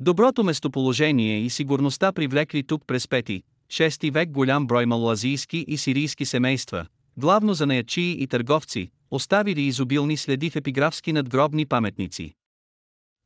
Доброто 0.00 0.44
местоположение 0.44 1.40
и 1.40 1.50
сигурността 1.50 2.12
привлекли 2.12 2.62
тук 2.62 2.82
през 2.86 3.06
5 3.06 3.42
6 3.68 4.10
век 4.12 4.30
голям 4.30 4.66
брой 4.66 4.86
малоазийски 4.86 5.64
и 5.68 5.76
сирийски 5.76 6.24
семейства, 6.24 6.86
главно 7.16 7.54
за 7.54 7.66
наячии 7.66 8.22
и 8.22 8.26
търговци, 8.26 8.90
оставили 9.10 9.62
изобилни 9.62 10.16
следи 10.16 10.50
в 10.50 10.56
епиграфски 10.56 11.12
надгробни 11.12 11.66
паметници. 11.66 12.34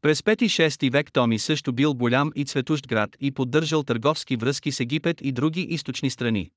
През 0.02 0.20
5-6 0.20 0.92
век 0.92 1.12
Томи 1.12 1.38
също 1.38 1.72
бил 1.72 1.94
голям 1.94 2.32
и 2.34 2.44
цветущ 2.44 2.86
град 2.86 3.16
и 3.20 3.30
поддържал 3.30 3.82
търговски 3.82 4.36
връзки 4.36 4.72
с 4.72 4.80
Египет 4.80 5.20
и 5.20 5.32
други 5.32 5.60
източни 5.60 6.10
страни. 6.10 6.50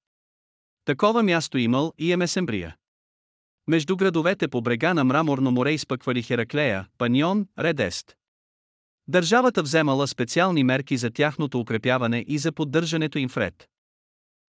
Такова 0.86 1.24
място 1.24 1.58
имал 1.58 1.94
и 1.98 2.12
Емесембрия. 2.12 2.76
Между 3.68 3.98
градовете 3.98 4.48
по 4.48 4.62
брега 4.62 4.94
на 4.94 5.04
Мраморно 5.04 5.52
море 5.52 5.72
изпъквали 5.72 6.24
Хераклея, 6.24 6.88
Панион, 6.98 7.48
Редест. 7.60 8.16
Държавата 9.08 9.64
вземала 9.64 10.08
специални 10.08 10.64
мерки 10.64 10.98
за 10.98 11.12
тяхното 11.12 11.60
укрепяване 11.60 12.26
и 12.28 12.38
за 12.38 12.52
поддържането 12.52 13.18
им 13.18 13.30
вред. 13.30 13.70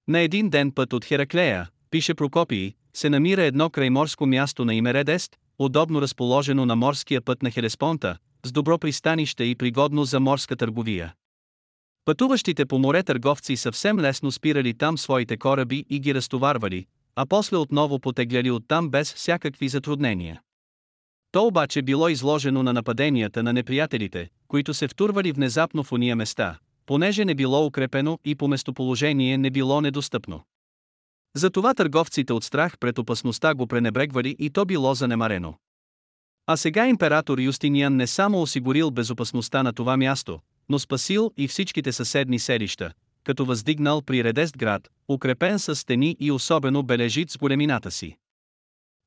На 0.09 0.21
един 0.21 0.51
ден 0.51 0.73
път 0.73 0.93
от 0.93 1.05
Хераклея, 1.05 1.69
пише 1.95 2.15
Прокопий, 2.15 2.73
се 2.95 3.11
намира 3.11 3.43
едно 3.43 3.71
крайморско 3.71 4.27
място 4.27 4.65
на 4.65 4.75
име 4.75 4.95
Редест, 4.95 5.37
удобно 5.59 6.03
разположено 6.03 6.67
на 6.67 6.77
морския 6.77 7.21
път 7.21 7.43
на 7.43 7.51
Хелеспонта, 7.51 8.17
с 8.45 8.53
добро 8.53 8.79
пристанище 8.79 9.45
и 9.45 9.55
пригодно 9.55 10.05
за 10.05 10.21
морска 10.21 10.57
търговия. 10.57 11.15
Пътуващите 12.05 12.67
по 12.67 12.79
море 12.79 13.03
търговци 13.03 13.57
съвсем 13.57 14.01
лесно 14.01 14.33
спирали 14.33 14.75
там 14.75 14.99
своите 14.99 15.37
кораби 15.37 15.85
и 15.91 16.01
ги 16.01 16.15
разтоварвали, 16.15 16.87
а 17.17 17.27
после 17.27 17.57
отново 17.57 17.99
потегляли 17.99 18.51
оттам 18.51 18.91
без 18.91 19.15
всякакви 19.15 19.69
затруднения. 19.69 20.41
То 21.33 21.47
обаче 21.47 21.83
било 21.83 22.09
изложено 22.09 22.63
на 22.63 22.73
нападенията 22.73 23.43
на 23.43 23.53
неприятелите, 23.53 24.29
които 24.49 24.75
се 24.75 24.89
втурвали 24.89 25.33
внезапно 25.33 25.85
в 25.85 25.93
уния 25.93 26.17
места, 26.17 26.59
понеже 26.87 27.25
не 27.25 27.35
било 27.35 27.67
укрепено 27.67 28.19
и 28.25 28.35
по 28.35 28.49
местоположение 28.49 29.39
не 29.39 29.51
било 29.51 29.81
недостъпно. 29.81 30.45
Затова 31.37 31.75
търговците 31.75 32.33
от 32.33 32.45
страх 32.45 32.79
пред 32.79 32.99
опасността 32.99 33.55
го 33.55 33.67
пренебрегвали 33.67 34.37
и 34.39 34.51
то 34.51 34.65
било 34.65 34.95
занемарено. 34.95 35.55
А 36.47 36.57
сега 36.57 36.87
император 36.87 37.39
Юстиниан 37.39 37.97
не 37.97 38.07
само 38.07 38.43
осигурил 38.43 38.91
безопасността 38.91 39.63
на 39.63 39.73
това 39.73 39.97
място, 39.97 40.41
но 40.69 40.79
спасил 40.79 41.33
и 41.37 41.49
всичките 41.49 41.93
съседни 41.93 42.39
селища, 42.39 42.93
като 43.25 43.45
въздигнал 43.45 44.03
при 44.03 44.25
Редест 44.25 44.59
град, 44.59 44.89
укрепен 45.09 45.59
с 45.59 45.77
стени 45.77 46.17
и 46.21 46.31
особено 46.31 46.83
бележит 46.83 47.31
с 47.31 47.39
големината 47.39 47.91
си. 47.91 48.17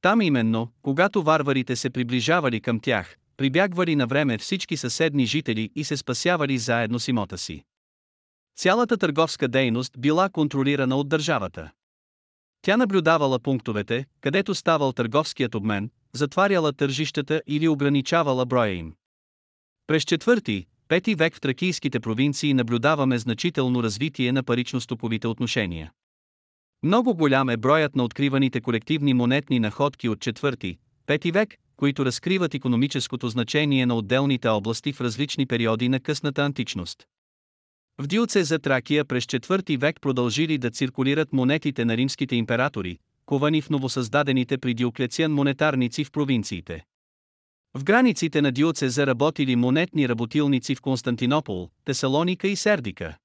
Там 0.02 0.22
именно, 0.22 0.72
когато 0.82 1.24
варварите 1.24 1.76
се 1.76 1.90
приближавали 1.90 2.62
към 2.62 2.80
тях, 2.80 3.18
прибягвали 3.38 3.96
на 3.96 4.08
време 4.08 4.38
всички 4.38 4.78
съседни 4.78 5.26
жители 5.26 5.70
и 5.76 5.84
се 5.84 5.98
спасявали 5.98 6.58
заедно 6.58 7.00
с 7.00 7.08
имота 7.08 7.38
си. 7.38 7.64
Цялата 8.58 8.98
търговска 8.98 9.48
дейност 9.48 9.94
била 10.00 10.30
контролирана 10.30 10.96
от 10.96 11.10
държавата. 11.10 11.72
Тя 12.68 12.78
наблюдавала 12.78 13.40
пунктовете, 13.40 14.06
където 14.22 14.56
ставал 14.56 14.94
търговският 14.94 15.56
обмен, 15.56 15.90
затваряла 16.14 16.74
тържищата 16.74 17.42
или 17.48 17.68
ограничавала 17.68 18.46
броя 18.46 18.74
им. 18.74 18.94
През 19.88 20.04
четвърти, 20.04 20.66
пети 20.88 21.16
век 21.16 21.36
в 21.36 21.42
тракийските 21.42 22.00
провинции 22.00 22.54
наблюдаваме 22.54 23.20
значително 23.20 23.84
развитие 23.84 24.32
на 24.32 24.44
парично-стоковите 24.44 25.26
отношения. 25.26 25.92
Много 26.84 27.16
голям 27.16 27.50
е 27.50 27.58
броят 27.58 27.96
на 27.96 28.04
откриваните 28.04 28.62
колективни 28.62 29.14
монетни 29.14 29.60
находки 29.60 30.10
от 30.10 30.20
четвърти, 30.20 30.78
пети 31.06 31.32
век, 31.32 31.56
които 31.76 32.06
разкриват 32.06 32.54
економическото 32.54 33.30
значение 33.30 33.86
на 33.86 33.96
отделните 33.96 34.48
области 34.48 34.94
в 34.94 35.02
различни 35.02 35.46
периоди 35.46 35.90
на 35.90 36.00
късната 36.00 36.42
античност. 36.42 37.06
В 38.00 38.08
Дилце 38.08 38.44
за 38.44 38.60
Тракия 38.60 39.06
през 39.06 39.26
4 39.26 39.78
век 39.78 40.02
продължили 40.02 40.58
да 40.58 40.72
циркулират 40.72 41.34
монетите 41.34 41.86
на 41.86 41.98
римските 41.98 42.36
императори, 42.36 42.98
ковани 43.26 43.62
в 43.62 43.70
новосъздадените 43.70 44.58
при 44.58 44.74
Диоклециан 44.74 45.34
монетарници 45.34 46.04
в 46.04 46.12
провинциите. 46.12 46.86
В 47.74 47.84
границите 47.84 48.42
на 48.42 48.52
Диоце 48.52 48.90
заработили 48.90 49.56
монетни 49.56 50.10
работилници 50.10 50.76
в 50.76 50.82
Константинопол, 50.82 51.70
Тесалоника 51.86 52.48
и 52.48 52.56
Сердика. 52.56 53.18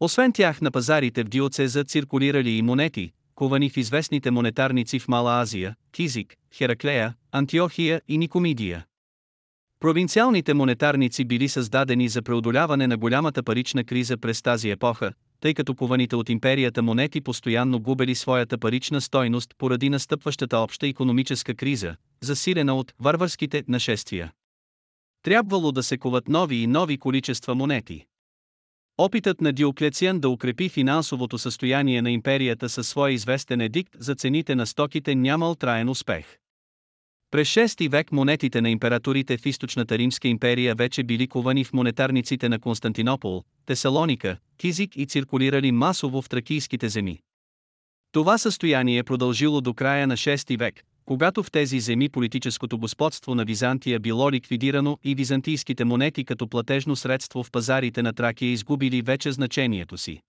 Освен 0.00 0.32
тях 0.32 0.60
на 0.60 0.70
пазарите 0.70 1.24
в 1.24 1.28
Диоцеза 1.28 1.84
циркулирали 1.84 2.50
и 2.50 2.62
монети, 2.62 3.12
ковани 3.34 3.70
в 3.70 3.76
известните 3.76 4.30
монетарници 4.30 4.98
в 4.98 5.08
Мала 5.08 5.40
Азия, 5.40 5.76
Кизик, 5.92 6.36
Хераклея, 6.54 7.14
Антиохия 7.32 8.02
и 8.08 8.18
Никомидия. 8.18 8.86
Провинциалните 9.80 10.54
монетарници 10.54 11.24
били 11.24 11.48
създадени 11.48 12.08
за 12.08 12.22
преодоляване 12.22 12.86
на 12.86 12.96
голямата 12.96 13.42
парична 13.42 13.84
криза 13.84 14.16
през 14.16 14.42
тази 14.42 14.70
епоха, 14.70 15.12
тъй 15.40 15.54
като 15.54 15.74
кованите 15.74 16.16
от 16.16 16.28
империята 16.28 16.82
монети 16.82 17.20
постоянно 17.20 17.80
губели 17.80 18.14
своята 18.14 18.58
парична 18.58 19.00
стойност 19.00 19.54
поради 19.58 19.90
настъпващата 19.90 20.58
обща 20.58 20.86
економическа 20.86 21.54
криза, 21.54 21.96
засилена 22.20 22.74
от 22.74 22.94
варварските 23.00 23.64
нашествия. 23.68 24.32
Трябвало 25.22 25.72
да 25.72 25.82
се 25.82 25.98
коват 25.98 26.28
нови 26.28 26.56
и 26.56 26.66
нови 26.66 26.98
количества 26.98 27.54
монети. 27.54 28.04
Опитът 28.98 29.40
на 29.40 29.52
Диоклециан 29.52 30.20
да 30.20 30.28
укрепи 30.28 30.68
финансовото 30.68 31.38
състояние 31.38 32.02
на 32.02 32.10
империята 32.10 32.68
със 32.68 32.88
своя 32.88 33.12
известен 33.12 33.60
едикт 33.60 33.96
за 33.98 34.14
цените 34.14 34.54
на 34.54 34.66
стоките 34.66 35.14
нямал 35.14 35.54
траен 35.54 35.88
успех. 35.88 36.39
През 37.30 37.48
6 37.48 37.88
век 37.88 38.12
монетите 38.12 38.60
на 38.60 38.70
императорите 38.70 39.38
в 39.38 39.46
източната 39.46 39.98
Римска 39.98 40.28
империя 40.28 40.74
вече 40.74 41.02
били 41.02 41.28
ковани 41.28 41.64
в 41.64 41.72
монетарниците 41.72 42.48
на 42.48 42.58
Константинопол, 42.58 43.44
Тесалоника, 43.66 44.36
Кизик 44.56 44.96
и 44.96 45.06
циркулирали 45.06 45.72
масово 45.72 46.22
в 46.22 46.28
тракийските 46.28 46.88
земи. 46.88 47.18
Това 48.12 48.38
състояние 48.38 48.98
е 48.98 49.02
продължило 49.02 49.60
до 49.60 49.74
края 49.74 50.06
на 50.06 50.16
6 50.16 50.58
век, 50.58 50.82
когато 51.04 51.42
в 51.42 51.50
тези 51.50 51.80
земи 51.80 52.08
политическото 52.08 52.78
господство 52.78 53.34
на 53.34 53.44
Византия 53.44 54.00
било 54.00 54.30
ликвидирано 54.30 54.98
и 55.04 55.14
византийските 55.14 55.84
монети 55.84 56.24
като 56.24 56.48
платежно 56.48 56.96
средство 56.96 57.42
в 57.42 57.50
пазарите 57.50 58.02
на 58.02 58.12
Тракия 58.12 58.50
изгубили 58.50 59.02
вече 59.02 59.32
значението 59.32 59.98
си. 59.98 60.20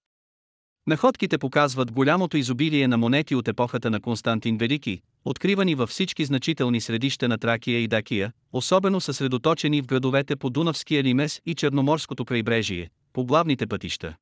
Находките 0.88 1.38
показват 1.38 1.92
голямото 1.92 2.38
изобилие 2.38 2.88
на 2.88 2.98
монети 2.98 3.36
от 3.36 3.48
епохата 3.48 3.90
на 3.90 4.02
Константин 4.02 4.58
Велики, 4.58 5.02
откривани 5.26 5.76
във 5.76 5.90
всички 5.90 6.26
значителни 6.26 6.82
средища 6.82 7.28
на 7.28 7.38
Тракия 7.38 7.80
и 7.80 7.88
Дакия, 7.88 8.32
особено 8.54 9.02
съсредоточени 9.02 9.82
в 9.82 9.86
градовете 9.86 10.36
по 10.36 10.50
Дунавския 10.50 11.04
лимес 11.04 11.42
и 11.46 11.56
Черноморското 11.56 12.26
крайбрежие, 12.26 12.90
по 13.14 13.26
главните 13.26 13.68
пътища. 13.68 14.16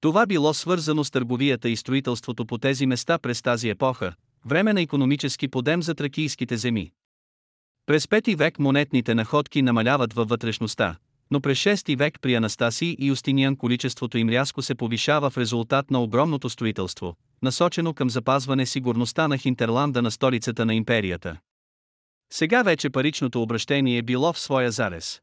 Това 0.00 0.26
било 0.26 0.54
свързано 0.54 1.04
с 1.04 1.10
търговията 1.10 1.68
и 1.68 1.76
строителството 1.76 2.46
по 2.46 2.58
тези 2.58 2.86
места 2.86 3.18
през 3.18 3.42
тази 3.42 3.68
епоха, 3.68 4.14
време 4.46 4.72
на 4.72 4.80
економически 4.80 5.48
подем 5.48 5.82
за 5.82 5.94
тракийските 5.94 6.56
земи. 6.56 6.90
През 7.86 8.06
5 8.06 8.36
век 8.36 8.58
монетните 8.58 9.14
находки 9.14 9.62
намаляват 9.62 10.12
във 10.12 10.28
вътрешността, 10.28 10.96
но 11.30 11.40
през 11.40 11.58
6 11.58 11.96
век 11.96 12.18
при 12.20 12.34
Анастасий 12.34 12.96
и 12.98 13.06
Юстиниан 13.06 13.56
количеството 13.56 14.18
им 14.18 14.28
рязко 14.28 14.62
се 14.62 14.74
повишава 14.74 15.30
в 15.30 15.38
резултат 15.38 15.90
на 15.90 16.02
огромното 16.02 16.50
строителство, 16.50 17.16
насочено 17.42 17.94
към 17.94 18.10
запазване 18.10 18.66
сигурността 18.66 19.28
на 19.28 19.38
Хинтерланда 19.38 20.02
на 20.02 20.10
столицата 20.10 20.66
на 20.66 20.74
империята. 20.74 21.36
Сега 22.32 22.62
вече 22.62 22.90
паричното 22.90 23.42
обращение 23.42 23.98
е 23.98 24.02
било 24.02 24.32
в 24.32 24.38
своя 24.38 24.70
зарез. 24.70 25.20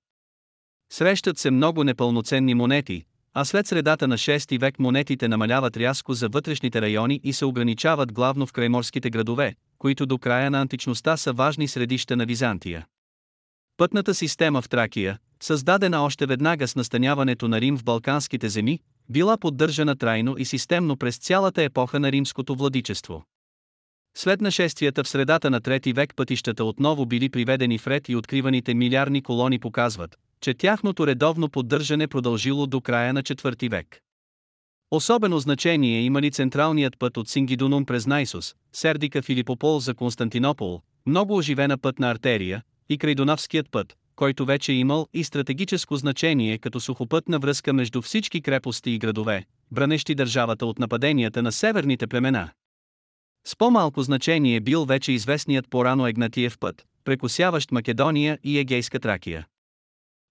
Срещат 0.91 1.37
се 1.37 1.51
много 1.51 1.83
непълноценни 1.83 2.53
монети, 2.53 3.05
а 3.33 3.45
след 3.45 3.67
средата 3.67 4.07
на 4.07 4.17
6 4.17 4.59
век 4.59 4.79
монетите 4.79 5.27
намаляват 5.27 5.77
рязко 5.77 6.13
за 6.13 6.29
вътрешните 6.29 6.81
райони 6.81 7.19
и 7.23 7.33
се 7.33 7.45
ограничават 7.45 8.13
главно 8.13 8.47
в 8.47 8.53
крайморските 8.53 9.09
градове, 9.09 9.55
които 9.77 10.05
до 10.05 10.17
края 10.17 10.51
на 10.51 10.61
античността 10.61 11.17
са 11.17 11.33
важни 11.33 11.67
средища 11.67 12.15
на 12.15 12.25
Византия. 12.25 12.85
Пътната 13.77 14.13
система 14.13 14.61
в 14.61 14.69
Тракия, 14.69 15.17
създадена 15.43 16.01
още 16.01 16.25
веднага 16.25 16.67
с 16.67 16.75
настаняването 16.75 17.47
на 17.47 17.62
Рим 17.62 17.77
в 17.77 17.84
Балканските 17.84 18.49
земи, 18.49 18.79
била 19.10 19.38
поддържана 19.38 19.95
трайно 19.95 20.36
и 20.38 20.45
системно 20.45 20.97
през 20.97 21.17
цялата 21.17 21.63
епоха 21.63 21.99
на 21.99 22.12
римското 22.12 22.56
владичество. 22.56 23.23
След 24.17 24.41
нашествията 24.41 25.03
в 25.03 25.08
средата 25.08 25.49
на 25.49 25.62
трети 25.62 25.93
век 25.93 26.13
пътищата 26.15 26.65
отново 26.65 27.06
били 27.06 27.29
приведени 27.29 27.77
в 27.77 27.88
ред 27.88 28.10
и 28.10 28.15
откриваните 28.15 28.73
милиарни 28.73 29.21
колони 29.21 29.60
показват, 29.60 30.15
че 30.41 30.53
тяхното 30.53 31.08
редовно 31.08 31.49
поддържане 31.49 32.08
продължило 32.08 32.67
до 32.67 32.82
края 32.82 33.13
на 33.13 33.23
четвърти 33.23 33.69
век. 33.69 33.99
Особено 34.91 35.39
значение 35.39 36.01
имали 36.01 36.32
централният 36.32 36.99
път 36.99 37.17
от 37.17 37.29
Сингидунум 37.29 37.86
през 37.86 38.08
Найсус, 38.08 38.56
Сердика 38.73 39.21
Филипопол 39.21 39.79
за 39.79 39.93
Константинопол, 39.93 40.82
много 41.06 41.38
оживена 41.38 41.77
пътна 41.77 42.12
артерия, 42.12 42.62
и 42.89 42.97
Крайдонавският 42.97 43.71
път, 43.71 43.95
който 44.15 44.45
вече 44.45 44.71
е 44.71 44.76
имал 44.76 45.08
и 45.13 45.23
стратегическо 45.23 45.95
значение 45.95 46.58
като 46.58 46.80
сухопътна 46.80 47.39
връзка 47.39 47.73
между 47.73 48.02
всички 48.02 48.41
крепости 48.41 48.91
и 48.91 48.99
градове, 48.99 49.45
бранещи 49.71 50.15
държавата 50.15 50.65
от 50.65 50.80
нападенията 50.80 51.41
на 51.41 51.52
северните 51.52 52.08
племена. 52.08 52.49
С 53.47 53.56
по-малко 53.56 54.02
значение 54.04 54.60
бил 54.60 54.86
вече 54.86 55.12
известният 55.12 55.69
порано 55.69 56.08
Егнатиев 56.08 56.60
път, 56.60 56.86
прекусяващ 57.04 57.71
Македония 57.71 58.39
и 58.43 58.60
Егейска 58.60 58.99
Тракия. 58.99 59.47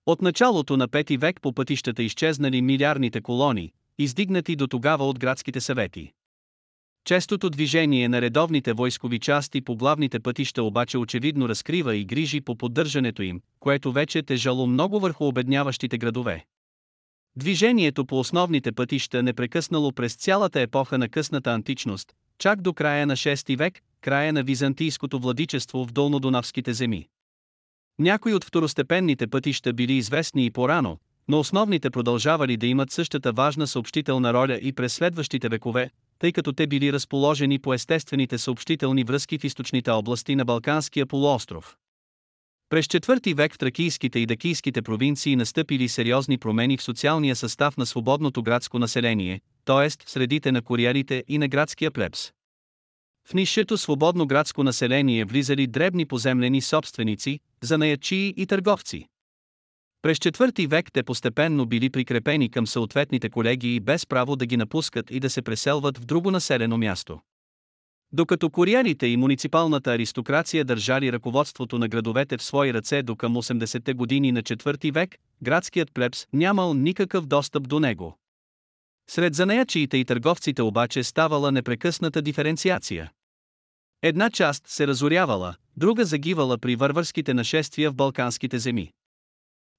От 0.07 0.23
началото 0.23 0.77
на 0.77 0.89
5 0.89 1.19
век 1.19 1.41
по 1.41 1.53
пътищата 1.53 2.03
изчезнали 2.03 2.63
милиарните 2.63 3.21
колони, 3.21 3.73
издигнати 3.99 4.57
до 4.57 4.67
тогава 4.67 5.09
от 5.09 5.19
градските 5.19 5.61
съвети. 5.61 6.13
Честото 7.05 7.51
движение 7.51 8.09
на 8.09 8.21
редовните 8.21 8.73
войскови 8.73 9.19
части 9.19 9.61
по 9.61 9.77
главните 9.77 10.21
пътища 10.21 10.63
обаче 10.63 10.99
очевидно 10.99 11.49
разкрива 11.49 11.97
и 11.97 12.05
грижи 12.05 12.41
по 12.41 12.57
поддържането 12.57 13.23
им, 13.23 13.41
което 13.61 13.93
вече 13.93 14.19
е 14.19 14.23
тежало 14.23 14.67
много 14.67 15.01
върху 15.01 15.27
обедняващите 15.27 15.99
градове. 15.99 16.45
Движението 17.37 18.07
по 18.07 18.19
основните 18.19 18.73
пътища 18.73 19.23
не 19.23 19.33
прекъснало 19.33 19.93
през 19.93 20.15
цялата 20.15 20.61
епоха 20.61 20.99
на 20.99 21.09
късната 21.09 21.51
античност, 21.51 22.13
чак 22.39 22.61
до 22.61 22.73
края 22.73 23.07
на 23.07 23.17
6 23.17 23.57
век, 23.57 23.81
края 24.01 24.33
на 24.33 24.43
византийското 24.43 25.19
владичество 25.19 25.85
в 25.85 25.93
долнодонавските 25.93 26.75
земи. 26.75 27.09
Някои 27.99 28.35
от 28.35 28.45
второстепенните 28.45 29.27
пътища 29.27 29.73
били 29.73 29.93
известни 29.93 30.47
и 30.47 30.51
по-рано, 30.51 30.99
но 31.29 31.39
основните 31.41 31.91
продължавали 31.91 32.57
да 32.57 32.67
имат 32.67 32.91
същата 32.91 33.33
важна 33.33 33.67
съобщителна 33.67 34.33
роля 34.33 34.59
и 34.63 34.73
през 34.73 34.93
следващите 34.93 35.49
векове, 35.49 35.91
тъй 36.23 36.33
като 36.33 36.53
те 36.53 36.67
били 36.67 36.93
разположени 36.93 37.59
по 37.59 37.75
естествените 37.75 38.39
съобщителни 38.39 39.05
връзки 39.05 39.39
в 39.39 39.45
източните 39.45 39.91
области 39.91 40.37
на 40.37 40.45
Балканския 40.45 41.07
полуостров. 41.07 41.77
През 42.69 42.87
IV 42.87 43.35
век 43.35 43.55
в 43.55 43.59
тракийските 43.59 44.19
и 44.19 44.27
дакийските 44.27 44.83
провинции 44.83 45.37
настъпили 45.37 45.89
сериозни 45.89 46.39
промени 46.39 46.77
в 46.77 46.83
социалния 46.83 47.37
състав 47.37 47.77
на 47.77 47.87
свободното 47.87 48.43
градско 48.43 48.79
население, 48.79 49.41
т.е. 49.65 49.89
в 49.91 50.11
средите 50.11 50.53
на 50.53 50.63
куриерите 50.63 51.25
и 51.29 51.39
на 51.39 51.49
градския 51.49 51.91
плебс. 51.91 52.33
В 53.29 53.35
нишето 53.35 53.79
свободно 53.79 54.27
градско 54.27 54.63
население 54.63 55.25
влизали 55.25 55.67
дребни 55.67 56.07
поземлени 56.07 56.61
собственици, 56.61 57.41
занаячии 57.63 58.35
и 58.37 58.47
търговци. 58.47 59.07
През 60.03 60.19
четвърти 60.19 60.67
век 60.67 60.93
те 60.93 61.03
постепенно 61.03 61.67
били 61.67 61.91
прикрепени 61.91 62.51
към 62.51 62.67
съответните 62.67 63.31
колеги 63.31 63.75
и 63.75 63.81
без 63.81 64.07
право 64.07 64.37
да 64.37 64.47
ги 64.47 64.57
напускат 64.57 65.11
и 65.11 65.21
да 65.21 65.31
се 65.31 65.43
преселват 65.43 65.99
в 65.99 66.05
друго 66.05 66.31
населено 66.31 66.79
място. 66.79 67.21
Докато 68.13 68.51
куриерите 68.51 69.07
и 69.07 69.17
муниципалната 69.17 69.93
аристокрация 69.93 70.65
държали 70.65 71.13
ръководството 71.13 71.79
на 71.79 71.89
градовете 71.89 72.37
в 72.37 72.43
свои 72.43 72.75
ръце 72.75 73.03
до 73.03 73.17
към 73.17 73.35
80-те 73.35 73.95
години 73.95 74.33
на 74.33 74.43
четвърти 74.43 74.91
век, 74.91 75.17
градският 75.43 75.95
плебс 75.95 76.27
нямал 76.33 76.75
никакъв 76.75 77.27
достъп 77.27 77.69
до 77.69 77.81
него. 77.81 78.19
Сред 79.11 79.35
занаячиите 79.35 79.97
и 79.97 80.05
търговците 80.05 80.63
обаче 80.63 81.05
ставала 81.05 81.53
непрекъсната 81.53 82.23
диференциация. 82.23 83.13
Една 84.03 84.31
част 84.31 84.69
се 84.69 84.87
разорявала, 84.87 85.55
друга 85.77 86.05
загивала 86.05 86.59
при 86.59 86.77
вървърските 86.77 87.35
нашествия 87.35 87.91
в 87.91 87.95
балканските 87.95 88.59
земи. 88.59 88.93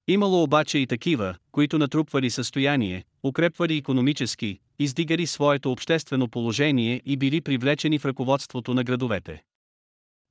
Имало 0.08 0.42
обаче 0.42 0.78
и 0.78 0.86
такива, 0.86 1.34
които 1.52 1.78
натрупвали 1.78 2.30
състояние, 2.30 3.04
укрепвали 3.22 3.76
економически, 3.76 4.58
издигали 4.78 5.26
своето 5.26 5.72
обществено 5.72 6.28
положение 6.28 7.02
и 7.04 7.16
били 7.16 7.40
привлечени 7.40 7.98
в 7.98 8.04
ръководството 8.04 8.74
на 8.74 8.84
градовете. 8.84 9.42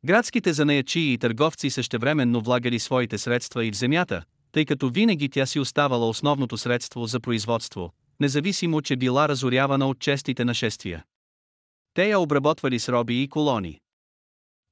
Градските 0.06 0.54
занаячии 0.54 1.14
и 1.14 1.18
търговци 1.18 1.70
същевременно 1.70 2.42
влагали 2.42 2.80
своите 2.80 3.18
средства 3.18 3.66
и 3.66 3.72
в 3.72 3.76
земята, 3.76 4.24
тъй 4.52 4.66
като 4.66 4.90
винаги 4.90 5.30
тя 5.30 5.46
си 5.46 5.60
оставала 5.60 6.10
основното 6.10 6.58
средство 6.58 7.06
за 7.06 7.20
производство, 7.20 7.92
независимо 8.20 8.82
че 8.82 8.96
била 8.96 9.30
разорявана 9.30 9.88
от 9.88 10.00
честите 10.00 10.46
нашествия. 10.46 11.04
Те 11.94 12.10
я 12.10 12.20
обработвали 12.20 12.80
с 12.80 12.90
роби 12.90 13.22
и 13.24 13.28
колони. 13.28 13.80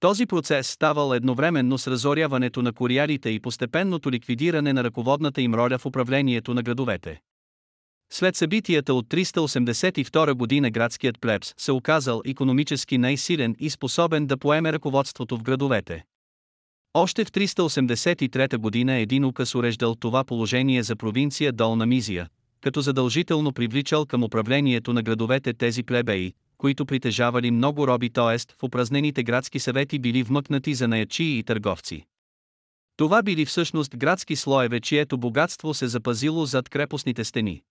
Този 0.02 0.26
процес 0.26 0.68
ставал 0.68 1.14
едновременно 1.14 1.78
с 1.78 1.88
разоряването 1.88 2.62
на 2.62 2.74
куриарите 2.74 3.30
и 3.30 3.40
постепенното 3.40 4.12
ликвидиране 4.12 4.74
на 4.74 4.84
ръководната 4.84 5.42
им 5.42 5.56
роля 5.56 5.78
в 5.78 5.86
управлението 5.86 6.54
на 6.54 6.64
градовете. 6.64 7.22
След 8.14 8.36
събитията 8.36 8.94
от 8.94 9.08
382 9.08 10.34
година 10.34 10.72
градският 10.72 11.22
плебс 11.22 11.54
се 11.58 11.72
оказал 11.72 12.22
економически 12.26 12.98
най-силен 12.98 13.56
и 13.60 13.70
способен 13.70 14.28
да 14.28 14.38
поеме 14.38 14.74
ръководството 14.74 15.38
в 15.38 15.44
градовете. 15.44 16.04
Още 16.94 17.26
в 17.26 17.32
383 17.32 18.58
година 18.58 18.94
един 18.94 19.26
указ 19.26 19.56
уреждал 19.56 19.96
това 19.96 20.24
положение 20.24 20.84
за 20.84 20.96
провинция 20.96 21.52
Долна 21.52 21.86
Мизия, 21.86 22.28
като 22.62 22.82
задължително 22.82 23.54
привличал 23.54 24.06
към 24.06 24.24
управлението 24.24 24.94
на 24.94 25.04
градовете 25.04 25.54
тези 25.54 25.84
плебеи, 25.84 26.34
които 26.62 26.86
притежавали 26.86 27.52
много 27.52 27.88
роби, 27.88 28.10
т.е. 28.10 28.38
в 28.38 28.64
упразнените 28.64 29.24
градски 29.24 29.60
съвети 29.60 30.00
били 30.00 30.24
вмъкнати 30.24 30.74
за 30.74 30.88
наячии 30.88 31.38
и 31.38 31.44
търговци. 31.44 32.06
Това 32.98 33.22
били 33.24 33.46
всъщност 33.46 33.98
градски 33.98 34.36
слоеве, 34.36 34.80
чието 34.80 35.18
богатство 35.18 35.74
се 35.74 35.88
запазило 35.88 36.46
зад 36.46 36.70
крепостните 36.70 37.24
стени. 37.24 37.62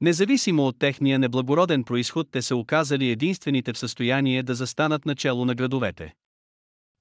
Независимо 0.00 0.66
от 0.66 0.78
техния 0.78 1.18
неблагороден 1.18 1.84
происход, 1.84 2.28
те 2.30 2.42
се 2.42 2.54
оказали 2.54 3.10
единствените 3.10 3.72
в 3.72 3.78
състояние 3.78 4.42
да 4.42 4.54
застанат 4.54 5.06
начало 5.06 5.44
на 5.44 5.54
градовете. 5.54 6.14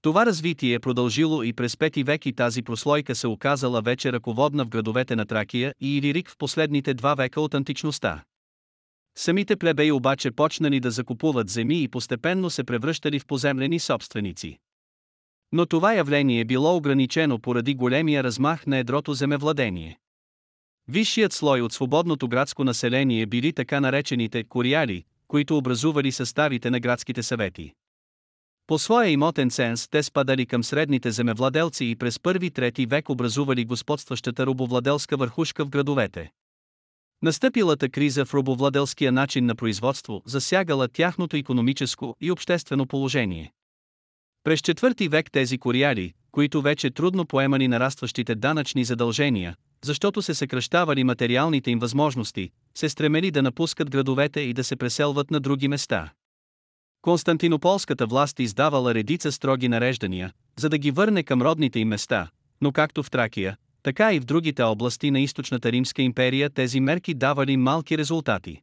Това 0.02 0.26
развитие 0.26 0.74
е 0.74 0.80
продължило 0.80 1.44
и 1.44 1.54
през 1.54 1.78
пети 1.78 2.04
век 2.04 2.26
и 2.26 2.34
тази 2.34 2.62
прослойка 2.62 3.15
се 3.15 3.28
оказала 3.28 3.82
вече 3.82 4.12
ръководна 4.12 4.65
в 4.65 4.70
градовете 4.70 5.15
на 5.15 5.26
Тракия 5.26 5.74
и 5.82 5.98
Илирик 5.98 6.30
в 6.30 6.38
последните 6.38 6.94
два 6.94 7.15
века 7.15 7.41
от 7.41 7.54
античността. 7.54 8.24
Самите 9.17 9.56
плебеи 9.56 9.91
обаче 9.91 10.32
почнали 10.32 10.80
да 10.80 10.91
закупуват 10.91 11.49
земи 11.49 11.84
и 11.84 11.88
постепенно 11.88 12.49
се 12.49 12.63
превръщали 12.63 13.19
в 13.19 13.25
поземлени 13.25 13.80
собственици. 13.80 14.60
Но 15.51 15.65
това 15.65 15.93
явление 15.93 16.45
било 16.45 16.75
ограничено 16.75 17.39
поради 17.39 17.75
големия 17.75 18.23
размах 18.23 18.67
на 18.67 18.78
едрото 18.78 19.13
земевладение. 19.13 19.99
Висшият 20.88 21.34
слой 21.34 21.62
от 21.62 21.73
свободното 21.73 22.28
градско 22.28 22.63
население 22.63 23.25
били 23.25 23.54
така 23.54 23.80
наречените 23.80 24.43
кориали, 24.43 25.04
които 25.28 25.58
образували 25.58 26.12
съставите 26.12 26.69
на 26.69 26.80
градските 26.80 27.23
съвети. 27.23 27.73
По 28.67 28.80
своя 28.80 29.10
имотен 29.10 29.49
ценз 29.49 29.88
те 29.88 30.04
спадали 30.04 30.45
към 30.45 30.63
средните 30.63 31.12
земевладелци 31.12 31.86
и 31.86 31.95
през 31.95 32.19
първи-трети 32.19 32.86
век 32.86 33.10
образували 33.10 33.65
господстващата 33.65 34.45
робовладелска 34.45 35.17
върхушка 35.17 35.65
в 35.65 35.69
градовете. 35.69 36.32
Настъпилата 37.21 37.89
криза 37.89 38.25
в 38.25 38.34
робовладелския 38.34 39.12
начин 39.12 39.45
на 39.45 39.56
производство 39.56 40.21
засягала 40.25 40.88
тяхното 40.88 41.38
економическо 41.38 42.15
и 42.21 42.32
обществено 42.32 42.86
положение. 42.86 43.51
През 44.43 44.60
четвърти 44.60 45.08
век 45.08 45.32
тези 45.32 45.58
кориали, 45.58 46.13
които 46.32 46.62
вече 46.62 46.91
трудно 46.91 47.25
поемани 47.25 47.67
нарастващите 47.67 48.36
данъчни 48.36 48.86
задължения, 48.86 49.56
защото 49.86 50.21
се 50.21 50.34
съкръщавали 50.34 51.04
материалните 51.04 51.71
им 51.71 51.80
възможности, 51.80 52.49
се 52.78 52.89
стремели 52.89 53.32
да 53.32 53.41
напускат 53.41 53.89
градовете 53.89 54.41
и 54.41 54.54
да 54.54 54.63
се 54.63 54.75
преселват 54.75 55.32
на 55.32 55.39
други 55.39 55.67
места. 55.67 56.13
Константинополската 57.01 58.06
власт 58.06 58.39
издавала 58.39 58.93
редица 58.93 59.32
строги 59.32 59.67
нареждания, 59.67 60.34
за 60.60 60.69
да 60.69 60.78
ги 60.78 60.91
върне 60.91 61.23
към 61.23 61.41
родните 61.41 61.80
им 61.80 61.88
места, 61.88 62.30
но 62.62 62.71
както 62.71 63.04
в 63.04 63.12
Тракия, 63.12 63.58
така 63.86 64.13
и 64.13 64.19
в 64.19 64.26
другите 64.26 64.63
области 64.63 65.12
на 65.12 65.19
източната 65.19 65.71
Римска 65.71 66.02
империя 66.02 66.50
тези 66.50 66.80
мерки 66.80 67.13
давали 67.13 67.58
малки 67.58 67.98
резултати. 67.98 68.62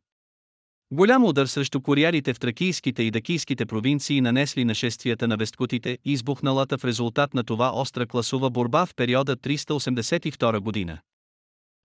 Голям 0.91 1.25
удар 1.25 1.47
срещу 1.47 1.81
кориарите 1.81 2.35
в 2.35 2.41
тракийските 2.41 3.03
и 3.03 3.11
дакийските 3.11 3.67
провинции 3.67 4.21
нанесли 4.21 4.65
нашествията 4.65 5.29
на 5.29 5.37
весткутите 5.37 5.99
и 6.05 6.13
избухналата 6.13 6.79
в 6.79 6.85
резултат 6.85 7.35
на 7.35 7.45
това 7.45 7.73
остра 7.75 8.07
класова 8.07 8.51
борба 8.51 8.87
в 8.87 8.95
периода 8.95 9.37
382 9.37 10.59
година. 10.59 10.99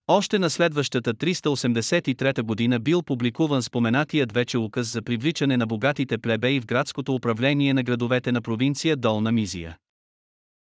Още 0.07 0.39
на 0.39 0.49
следващата 0.49 1.13
383 1.13 2.41
година 2.41 2.79
бил 2.79 3.03
публикуван 3.03 3.63
споменатият 3.63 4.31
вече 4.31 4.57
указ 4.57 4.87
за 4.87 5.01
привличане 5.01 5.57
на 5.57 5.67
богатите 5.67 6.17
плебеи 6.17 6.59
в 6.59 6.65
градското 6.65 7.15
управление 7.15 7.73
на 7.73 7.83
градовете 7.83 8.31
на 8.31 8.41
провинция 8.41 8.95
Долна 8.95 9.31
Мизия. 9.31 9.77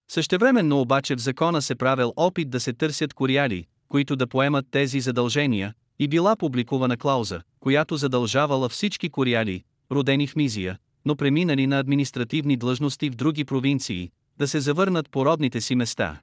Същевременно 0.07 0.81
обаче 0.81 1.15
в 1.15 1.19
закона 1.19 1.61
се 1.61 1.75
правил 1.75 2.13
опит 2.15 2.49
да 2.49 2.59
се 2.59 2.73
търсят 2.73 3.13
кориали, 3.13 3.65
които 3.87 4.15
да 4.15 4.27
поемат 4.27 4.65
тези 4.71 4.99
задължения, 4.99 5.73
и 5.99 6.07
била 6.07 6.35
публикувана 6.35 6.97
клауза, 6.97 7.41
която 7.59 7.97
задължавала 7.97 8.69
всички 8.69 9.09
кориали, 9.09 9.63
родени 9.91 10.27
в 10.27 10.35
Мизия, 10.35 10.77
но 11.05 11.15
преминали 11.15 11.67
на 11.67 11.79
административни 11.79 12.57
длъжности 12.57 13.09
в 13.09 13.15
други 13.15 13.45
провинции, 13.45 14.11
да 14.37 14.47
се 14.47 14.59
завърнат 14.59 15.09
по 15.09 15.25
родните 15.25 15.61
си 15.61 15.75
места. 15.75 16.21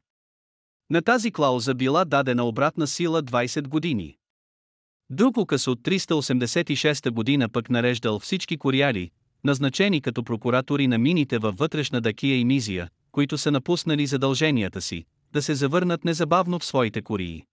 На 0.90 1.02
тази 1.02 1.30
клауза 1.30 1.74
била 1.74 2.04
дадена 2.04 2.44
обратна 2.44 2.86
сила 2.86 3.22
20 3.22 3.68
години. 3.68 4.16
Друг 5.10 5.36
указ 5.36 5.66
от 5.66 5.80
386 5.80 7.10
година 7.10 7.48
пък 7.48 7.70
нареждал 7.70 8.18
всички 8.18 8.56
кориали, 8.56 9.10
назначени 9.44 10.00
като 10.00 10.24
прокуратори 10.24 10.86
на 10.86 10.98
мините 10.98 11.38
във 11.38 11.56
вътрешна 11.56 12.00
Дакия 12.00 12.36
и 12.36 12.44
Мизия, 12.44 12.88
които 13.14 13.38
са 13.38 13.50
напуснали 13.50 14.06
задълженията 14.06 14.80
си, 14.80 15.04
да 15.32 15.42
се 15.42 15.54
завърнат 15.54 16.04
незабавно 16.04 16.58
в 16.58 16.64
своите 16.64 17.02
кории. 17.02 17.44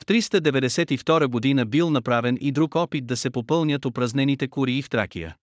В 0.00 0.06
392 0.06 1.26
година 1.26 1.66
бил 1.66 1.90
направен 1.90 2.38
и 2.40 2.52
друг 2.52 2.74
опит 2.74 3.06
да 3.06 3.16
се 3.16 3.30
попълнят 3.30 3.84
упразнените 3.84 4.48
кории 4.48 4.82
в 4.82 4.90
Тракия. 4.90 5.36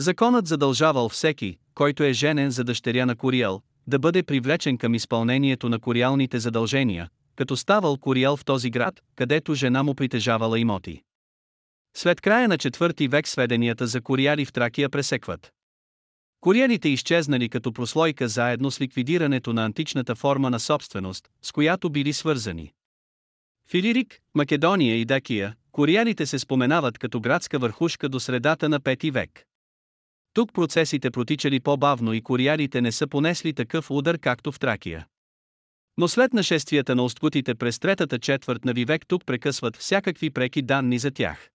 Законът 0.00 0.46
задължавал 0.46 1.08
всеки, 1.08 1.58
който 1.74 2.02
е 2.02 2.12
женен 2.12 2.50
за 2.50 2.64
дъщеря 2.64 3.06
на 3.06 3.16
Кориал, 3.16 3.62
да 3.86 3.98
бъде 3.98 4.22
привлечен 4.22 4.78
към 4.78 4.94
изпълнението 4.94 5.68
на 5.68 5.78
кориалните 5.78 6.38
задължения, 6.38 7.08
като 7.36 7.56
ставал 7.56 7.96
Кориал 7.96 8.36
в 8.36 8.44
този 8.44 8.70
град, 8.70 9.00
където 9.16 9.54
жена 9.54 9.82
му 9.82 9.94
притежавала 9.94 10.58
имоти. 10.60 11.02
След 11.96 12.20
края 12.20 12.48
на 12.48 12.58
четвърти 12.58 13.08
век 13.08 13.28
сведенията 13.28 13.86
за 13.86 14.00
кориали 14.00 14.44
в 14.44 14.52
Тракия 14.52 14.90
пресекват. 14.90 15.52
Кориалите 16.44 16.88
изчезнали 16.88 17.48
като 17.48 17.72
прослойка 17.72 18.28
заедно 18.28 18.70
с 18.70 18.80
ликвидирането 18.80 19.52
на 19.52 19.64
античната 19.64 20.14
форма 20.14 20.50
на 20.50 20.60
собственост, 20.60 21.28
с 21.42 21.52
която 21.52 21.90
били 21.90 22.12
свързани. 22.12 22.72
В 23.68 23.74
Илирик, 23.74 24.20
Македония 24.34 24.96
и 24.96 25.04
Дакия, 25.04 25.54
кориалите 25.72 26.26
се 26.26 26.38
споменават 26.38 26.98
като 26.98 27.20
градска 27.20 27.58
върхушка 27.58 28.08
до 28.08 28.20
средата 28.20 28.68
на 28.68 28.80
5 28.80 29.10
век. 29.10 29.44
Тук 30.32 30.52
процесите 30.52 31.10
протичали 31.10 31.60
по-бавно 31.60 32.12
и 32.12 32.22
кориалите 32.22 32.80
не 32.80 32.92
са 32.92 33.06
понесли 33.06 33.52
такъв 33.52 33.90
удар 33.90 34.18
както 34.18 34.52
в 34.52 34.58
Тракия. 34.58 35.06
Но 35.96 36.08
след 36.08 36.32
нашествията 36.32 36.94
на 36.94 37.04
осткутите 37.04 37.54
през 37.54 37.78
третата 37.78 38.18
четвърт 38.18 38.64
на 38.64 38.72
вивек 38.72 39.06
тук 39.06 39.26
прекъсват 39.26 39.76
всякакви 39.76 40.30
преки 40.30 40.62
данни 40.62 40.98
за 40.98 41.10
тях. 41.10 41.50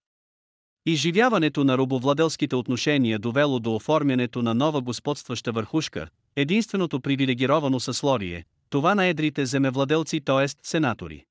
Изживяването 0.86 1.64
на 1.64 1.78
робовладелските 1.78 2.56
отношения 2.56 3.20
довело 3.20 3.60
до 3.60 3.76
оформянето 3.76 4.42
на 4.42 4.54
нова 4.54 4.82
господстваща 4.82 5.52
върхушка, 5.52 6.08
единственото 6.36 7.02
привилегировано 7.02 7.80
съсловие, 7.80 8.46
това 8.70 8.96
на 8.96 9.06
едрите 9.06 9.46
земевладелци, 9.46 10.22
т.е. 10.22 10.48
сенатори. 10.68 11.26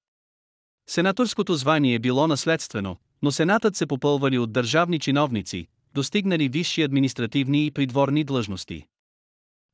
Сенаторското 0.88 1.54
звание 1.54 1.98
било 1.98 2.26
наследствено, 2.26 2.96
но 3.22 3.32
сенатът 3.32 3.76
се 3.76 3.86
попълвали 3.86 4.38
от 4.38 4.52
държавни 4.52 4.98
чиновници, 4.98 5.66
достигнали 5.94 6.48
висши 6.48 6.82
административни 6.82 7.66
и 7.66 7.70
придворни 7.70 8.24
длъжности. 8.24 8.86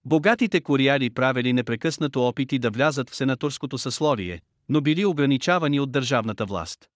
Богатите 0.04 0.60
кориали 0.60 1.10
правили 1.10 1.52
непрекъснато 1.52 2.26
опити 2.26 2.58
да 2.58 2.70
влязат 2.70 3.10
в 3.10 3.16
сенаторското 3.16 3.78
съсловие, 3.78 4.40
но 4.68 4.80
били 4.80 5.04
ограничавани 5.04 5.80
от 5.80 5.92
държавната 5.92 6.44
власт. 6.44 6.88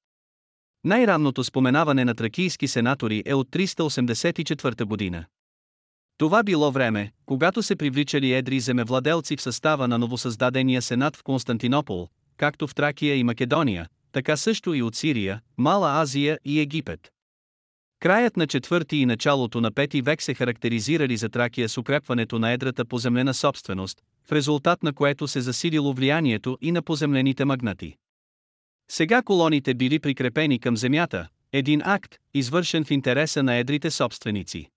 Най-ранното 0.85 1.45
споменаване 1.45 2.05
на 2.05 2.15
тракийски 2.15 2.69
сенатори 2.69 3.23
е 3.27 3.35
от 3.35 3.49
384 3.51 4.85
година. 4.85 5.25
Това 6.19 6.43
било 6.43 6.73
време, 6.73 7.13
когато 7.27 7.63
се 7.63 7.77
привличали 7.77 8.33
едри 8.33 8.61
земевладелци 8.61 9.37
в 9.37 9.43
състава 9.43 9.89
на 9.89 9.99
новосъздадения 9.99 10.83
сенат 10.83 11.17
в 11.17 11.23
Константинопол, 11.23 12.09
както 12.37 12.67
в 12.67 12.75
Тракия 12.75 13.17
и 13.17 13.25
Македония, 13.25 13.89
така 14.13 14.37
също 14.37 14.75
и 14.75 14.83
от 14.83 14.97
Сирия, 14.97 15.41
Мала 15.59 16.01
Азия 16.01 16.39
и 16.45 16.61
Египет. 16.61 17.13
Краят 18.01 18.37
на 18.37 18.47
четвърти 18.47 18.97
и 18.97 19.07
началото 19.07 19.61
на 19.61 19.71
пети 19.73 20.03
век 20.03 20.23
се 20.23 20.35
характеризирали 20.35 21.17
за 21.17 21.29
Тракия 21.29 21.69
с 21.69 21.79
укрепването 21.79 22.39
на 22.39 22.51
едрата 22.51 22.85
поземлена 22.85 23.35
собственост, 23.35 23.99
в 24.29 24.33
резултат 24.33 24.83
на 24.83 24.93
което 24.93 25.29
се 25.29 25.41
засилило 25.41 25.93
влиянието 25.93 26.59
и 26.61 26.73
на 26.73 26.83
поземлените 26.83 27.45
магнати. 27.45 27.97
Сега 28.91 29.23
колоните 29.23 29.75
били 29.75 29.99
прикрепени 29.99 30.59
към 30.59 30.77
земята, 30.77 31.29
един 31.53 31.83
акт, 31.85 32.17
извършен 32.35 32.85
в 32.85 32.91
интереса 32.91 33.43
на 33.43 33.55
едрите 33.55 33.91
собственици. 33.91 34.71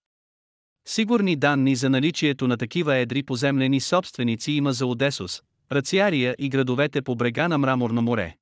Сигурни 0.88 1.36
данни 1.36 1.76
за 1.76 1.90
наличието 1.90 2.48
на 2.48 2.58
такива 2.58 2.96
едри 2.96 3.24
поземлени 3.24 3.80
собственици 3.80 4.52
има 4.52 4.74
за 4.74 4.86
Одесос, 4.86 5.42
Рациария 5.72 6.36
и 6.40 6.50
градовете 6.50 7.02
по 7.02 7.16
брега 7.16 7.48
на 7.48 7.58
Мраморно 7.58 8.02
море. 8.02 8.36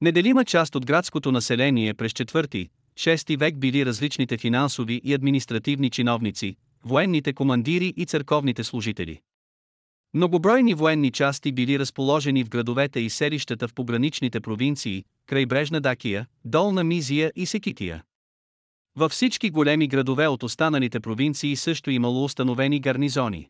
Неделима 0.00 0.44
част 0.44 0.74
от 0.74 0.86
градското 0.86 1.32
население 1.32 1.94
през 1.94 2.12
4-6 2.12 3.38
век 3.38 3.58
били 3.58 3.86
различните 3.86 4.38
финансови 4.38 5.00
и 5.04 5.14
административни 5.14 5.90
чиновници, 5.90 6.56
военните 6.84 7.32
командири 7.32 7.94
и 7.96 8.06
църковните 8.06 8.64
служители. 8.64 9.20
Многобройни 10.14 10.74
военни 10.74 11.10
части 11.10 11.52
били 11.52 11.78
разположени 11.78 12.44
в 12.44 12.48
градовете 12.48 13.00
и 13.00 13.10
селищата 13.10 13.68
в 13.68 13.74
пограничните 13.74 14.40
провинции, 14.40 15.04
крайбрежна 15.26 15.80
Дакия, 15.80 16.26
Долна 16.44 16.84
Мизия 16.84 17.32
и 17.36 17.46
Секития. 17.46 18.02
Във 18.96 19.12
всички 19.12 19.50
големи 19.50 19.88
градове 19.88 20.26
от 20.26 20.42
останалите 20.42 21.00
провинции 21.00 21.56
също 21.56 21.90
имало 21.90 22.24
установени 22.24 22.80
гарнизони. 22.80 23.48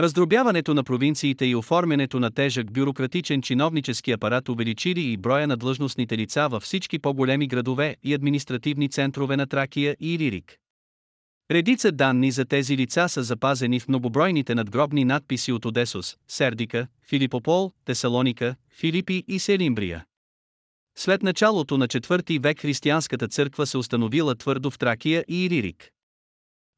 Раздробяването 0.00 0.74
на 0.74 0.84
провинциите 0.84 1.46
и 1.46 1.56
оформянето 1.56 2.20
на 2.20 2.30
тежък 2.30 2.72
бюрократичен 2.72 3.42
чиновнически 3.42 4.12
апарат 4.12 4.48
увеличили 4.48 5.00
и 5.00 5.16
броя 5.16 5.46
на 5.46 5.56
длъжностните 5.56 6.18
лица 6.18 6.48
във 6.50 6.62
всички 6.62 6.98
по-големи 6.98 7.46
градове 7.46 7.96
и 8.04 8.14
административни 8.14 8.88
центрове 8.88 9.36
на 9.36 9.46
Тракия 9.46 9.96
и 10.00 10.14
Илирик. 10.14 10.58
Редица 11.50 11.92
данни 11.92 12.30
за 12.30 12.44
тези 12.44 12.76
лица 12.76 13.08
са 13.08 13.22
запазени 13.22 13.80
в 13.80 13.88
многобройните 13.88 14.54
надгробни 14.54 15.04
надписи 15.04 15.52
от 15.52 15.64
Одесос, 15.64 16.16
Сердика, 16.28 16.86
Филипопол, 17.02 17.72
Тесалоника, 17.84 18.54
Филипи 18.70 19.24
и 19.28 19.38
Селимбрия. 19.38 20.04
След 20.98 21.22
началото 21.22 21.78
на 21.78 21.88
4 21.88 22.40
век 22.40 22.60
християнската 22.60 23.28
църква 23.28 23.66
се 23.66 23.78
установила 23.78 24.34
твърдо 24.34 24.70
в 24.70 24.78
Тракия 24.78 25.24
и 25.28 25.44
Иририк. 25.44 25.90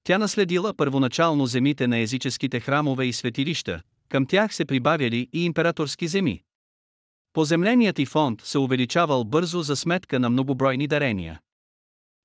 Тя 0.05 0.19
наследила 0.19 0.75
първоначално 0.75 1.47
земите 1.47 1.87
на 1.87 1.99
езическите 1.99 2.61
храмове 2.61 3.05
и 3.05 3.13
светилища, 3.13 3.83
към 4.09 4.27
тях 4.27 4.55
се 4.55 4.65
прибавяли 4.65 5.29
и 5.33 5.45
императорски 5.45 6.09
земи. 6.09 6.43
Поземленият 7.33 7.99
и 7.99 8.07
фонд 8.07 8.41
се 8.45 8.59
увеличавал 8.59 9.25
бързо 9.25 9.63
за 9.63 9.77
сметка 9.77 10.21
на 10.21 10.31
многобройни 10.31 10.87
дарения. 10.87 11.41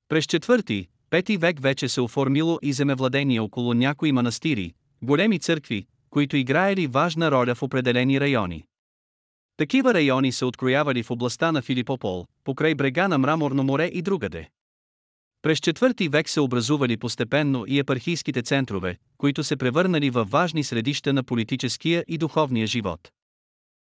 През 0.10 0.26
4, 0.26 0.88
Пети 1.16 1.38
век 1.38 1.60
вече 1.60 1.90
се 1.90 2.02
оформило 2.02 2.60
и 2.62 2.74
земевладение 2.74 3.40
около 3.40 3.74
някои 3.74 4.12
манастири, 4.12 4.74
големи 5.02 5.40
църкви, 5.40 5.86
които 6.10 6.38
играели 6.38 6.88
важна 6.88 7.32
роля 7.32 7.56
в 7.56 7.64
определени 7.64 8.20
райони. 8.20 8.64
Такива 9.58 9.94
райони 9.94 10.32
се 10.32 10.46
откроявали 10.46 11.04
в 11.04 11.12
областта 11.12 11.52
на 11.52 11.62
Филипопол, 11.62 12.26
покрай 12.44 12.76
брега 12.76 13.08
на 13.08 13.18
Мраморно 13.18 13.64
море 13.64 13.86
и 13.86 14.02
другаде. 14.02 14.50
През 15.42 15.60
IV 15.60 16.10
век 16.10 16.30
се 16.30 16.40
образували 16.40 16.98
постепенно 16.98 17.66
и 17.68 17.80
епархийските 17.80 18.42
центрове, 18.42 18.98
които 19.18 19.44
се 19.44 19.56
превърнали 19.56 20.10
в 20.10 20.26
важни 20.30 20.64
средища 20.64 21.14
на 21.14 21.24
политическия 21.24 22.06
и 22.08 22.18
духовния 22.18 22.68
живот. 22.68 23.12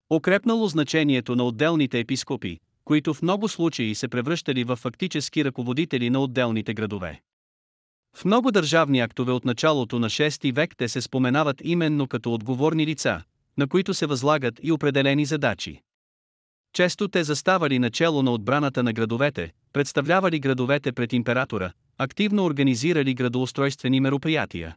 Окрепнало 0.09 0.67
значението 0.67 1.36
на 1.36 1.43
отделните 1.43 1.99
епископи, 1.99 2.59
които 2.86 3.14
в 3.14 3.22
много 3.22 3.50
случаи 3.50 3.96
се 3.96 4.08
превръщали 4.08 4.64
в 4.64 4.76
фактически 4.76 5.46
ръководители 5.46 6.10
на 6.10 6.20
отделните 6.20 6.74
градове. 6.74 7.22
В 8.16 8.26
много 8.26 8.52
държавни 8.52 9.00
актове 9.00 9.32
от 9.32 9.46
началото 9.46 10.00
на 10.00 10.10
6 10.10 10.54
век 10.54 10.74
те 10.78 10.90
се 10.90 11.02
споменават 11.02 11.62
именно 11.64 12.08
като 12.08 12.34
отговорни 12.34 12.86
лица, 12.86 13.22
на 13.58 13.68
които 13.68 13.94
се 13.94 14.06
възлагат 14.06 14.60
и 14.64 14.72
определени 14.72 15.26
задачи. 15.26 15.82
Често 16.74 17.08
те 17.08 17.24
заставали 17.24 17.80
начало 17.80 18.24
на 18.24 18.32
отбраната 18.32 18.84
на 18.84 18.94
градовете, 18.94 19.52
представлявали 19.74 20.40
градовете 20.40 20.92
пред 20.92 21.14
императора, 21.14 21.72
активно 21.98 22.46
организирали 22.46 23.14
градоустройствени 23.14 24.00
мероприятия. 24.00 24.76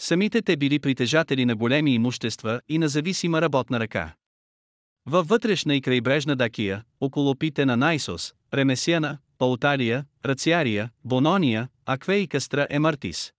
Самите 0.00 0.42
те 0.42 0.56
били 0.56 0.78
притежатели 0.78 1.44
на 1.44 1.56
големи 1.56 1.94
имущества 1.94 2.60
и 2.68 2.78
на 2.78 2.88
зависима 2.88 3.42
работна 3.42 3.80
ръка. 3.80 4.14
Във 5.06 5.28
вътрешна 5.28 5.74
и 5.74 5.80
крайбрежна 5.80 6.36
Дакия, 6.36 6.84
около 7.00 7.34
пите 7.34 7.66
на 7.66 7.76
Найсос, 7.76 8.34
Ремесиана, 8.54 9.18
Пауталия, 9.38 10.04
Рациария, 10.24 10.90
Бонония, 11.04 11.68
Акве 11.86 12.16
и 12.16 12.28
Кастра 12.28 12.66
е 12.70 12.78
Мартис. 12.78 13.32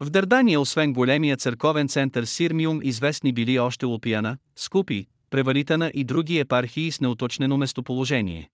В 0.00 0.10
Дърдания 0.10 0.60
освен 0.60 0.92
големия 0.92 1.36
църковен 1.36 1.88
център 1.88 2.24
Сирмиум 2.24 2.80
известни 2.82 3.32
били 3.32 3.58
още 3.58 3.86
Лупияна, 3.86 4.38
Скупи, 4.56 5.06
Преваритана 5.30 5.90
и 5.94 6.04
други 6.04 6.38
епархии 6.38 6.92
с 6.92 7.00
неуточнено 7.00 7.56
местоположение. 7.56 8.50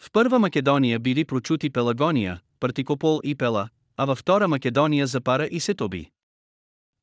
В 0.00 0.10
първа 0.12 0.38
Македония 0.38 0.98
били 0.98 1.24
прочути 1.24 1.70
Пелагония, 1.70 2.40
Партикопол 2.60 3.20
и 3.24 3.34
Пела, 3.34 3.68
а 3.96 4.04
във 4.04 4.18
втора 4.18 4.48
Македония 4.48 5.06
Запара 5.06 5.46
и 5.46 5.60
Сетоби. 5.60 6.10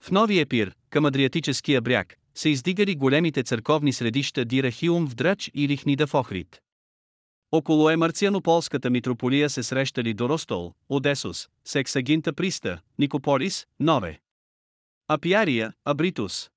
В 0.03 0.11
новия 0.11 0.45
пир, 0.45 0.75
към 0.89 1.05
Адриатическия 1.05 1.81
бряг, 1.81 2.15
се 2.35 2.49
издигали 2.49 2.95
големите 2.95 3.43
църковни 3.43 3.93
средища 3.93 4.45
Дирахиум 4.45 5.07
в 5.07 5.15
Драч 5.15 5.51
и 5.53 5.67
Лихнида 5.67 6.07
в 6.07 6.13
Охрид. 6.13 6.61
Около 7.51 7.89
Емарцианополската 7.89 8.89
митрополия 8.89 9.49
се 9.49 9.63
срещали 9.63 10.13
Доростол, 10.13 10.73
Одесос, 10.89 11.49
Сексагинта 11.65 12.33
Приста, 12.33 12.79
Никополис, 12.99 13.65
Нове. 13.79 14.19
Апиария, 15.07 15.73
Абритус. 15.85 16.49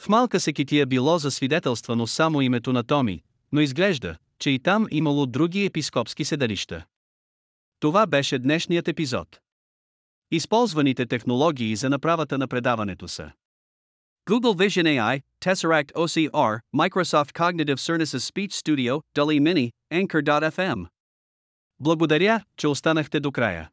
В 0.00 0.08
малка 0.08 0.40
секития 0.40 0.86
било 0.86 1.18
засвидетелствано 1.18 2.06
само 2.06 2.40
името 2.42 2.72
на 2.72 2.84
Томи, 2.84 3.22
но 3.52 3.60
изглежда, 3.60 4.16
че 4.38 4.50
и 4.50 4.58
там 4.58 4.86
имало 4.90 5.26
други 5.26 5.64
епископски 5.64 6.24
седалища. 6.24 6.84
Това 7.80 8.06
беше 8.06 8.38
днешният 8.38 8.88
епизод. 8.88 9.40
Използваните 10.30 11.06
технологии 11.06 11.76
за 11.76 11.90
направата 11.90 12.38
на 12.38 12.48
предаването 12.48 13.08
са 13.08 13.32
Google 14.27 14.55
Vision 14.55 14.87
AI, 14.87 15.21
Tesseract 15.39 15.93
OCR, 15.93 16.59
Microsoft 16.75 17.33
Cognitive 17.33 17.79
Services 17.79 18.23
Speech 18.23 18.53
Studio, 18.53 19.01
DALI 19.13 19.39
Mini, 19.39 19.69
Anchor.fm. 19.91 20.87
Благодаря, 21.79 22.43
че 22.57 22.67
останахте 22.67 23.19
до 23.19 23.31
края. 23.31 23.69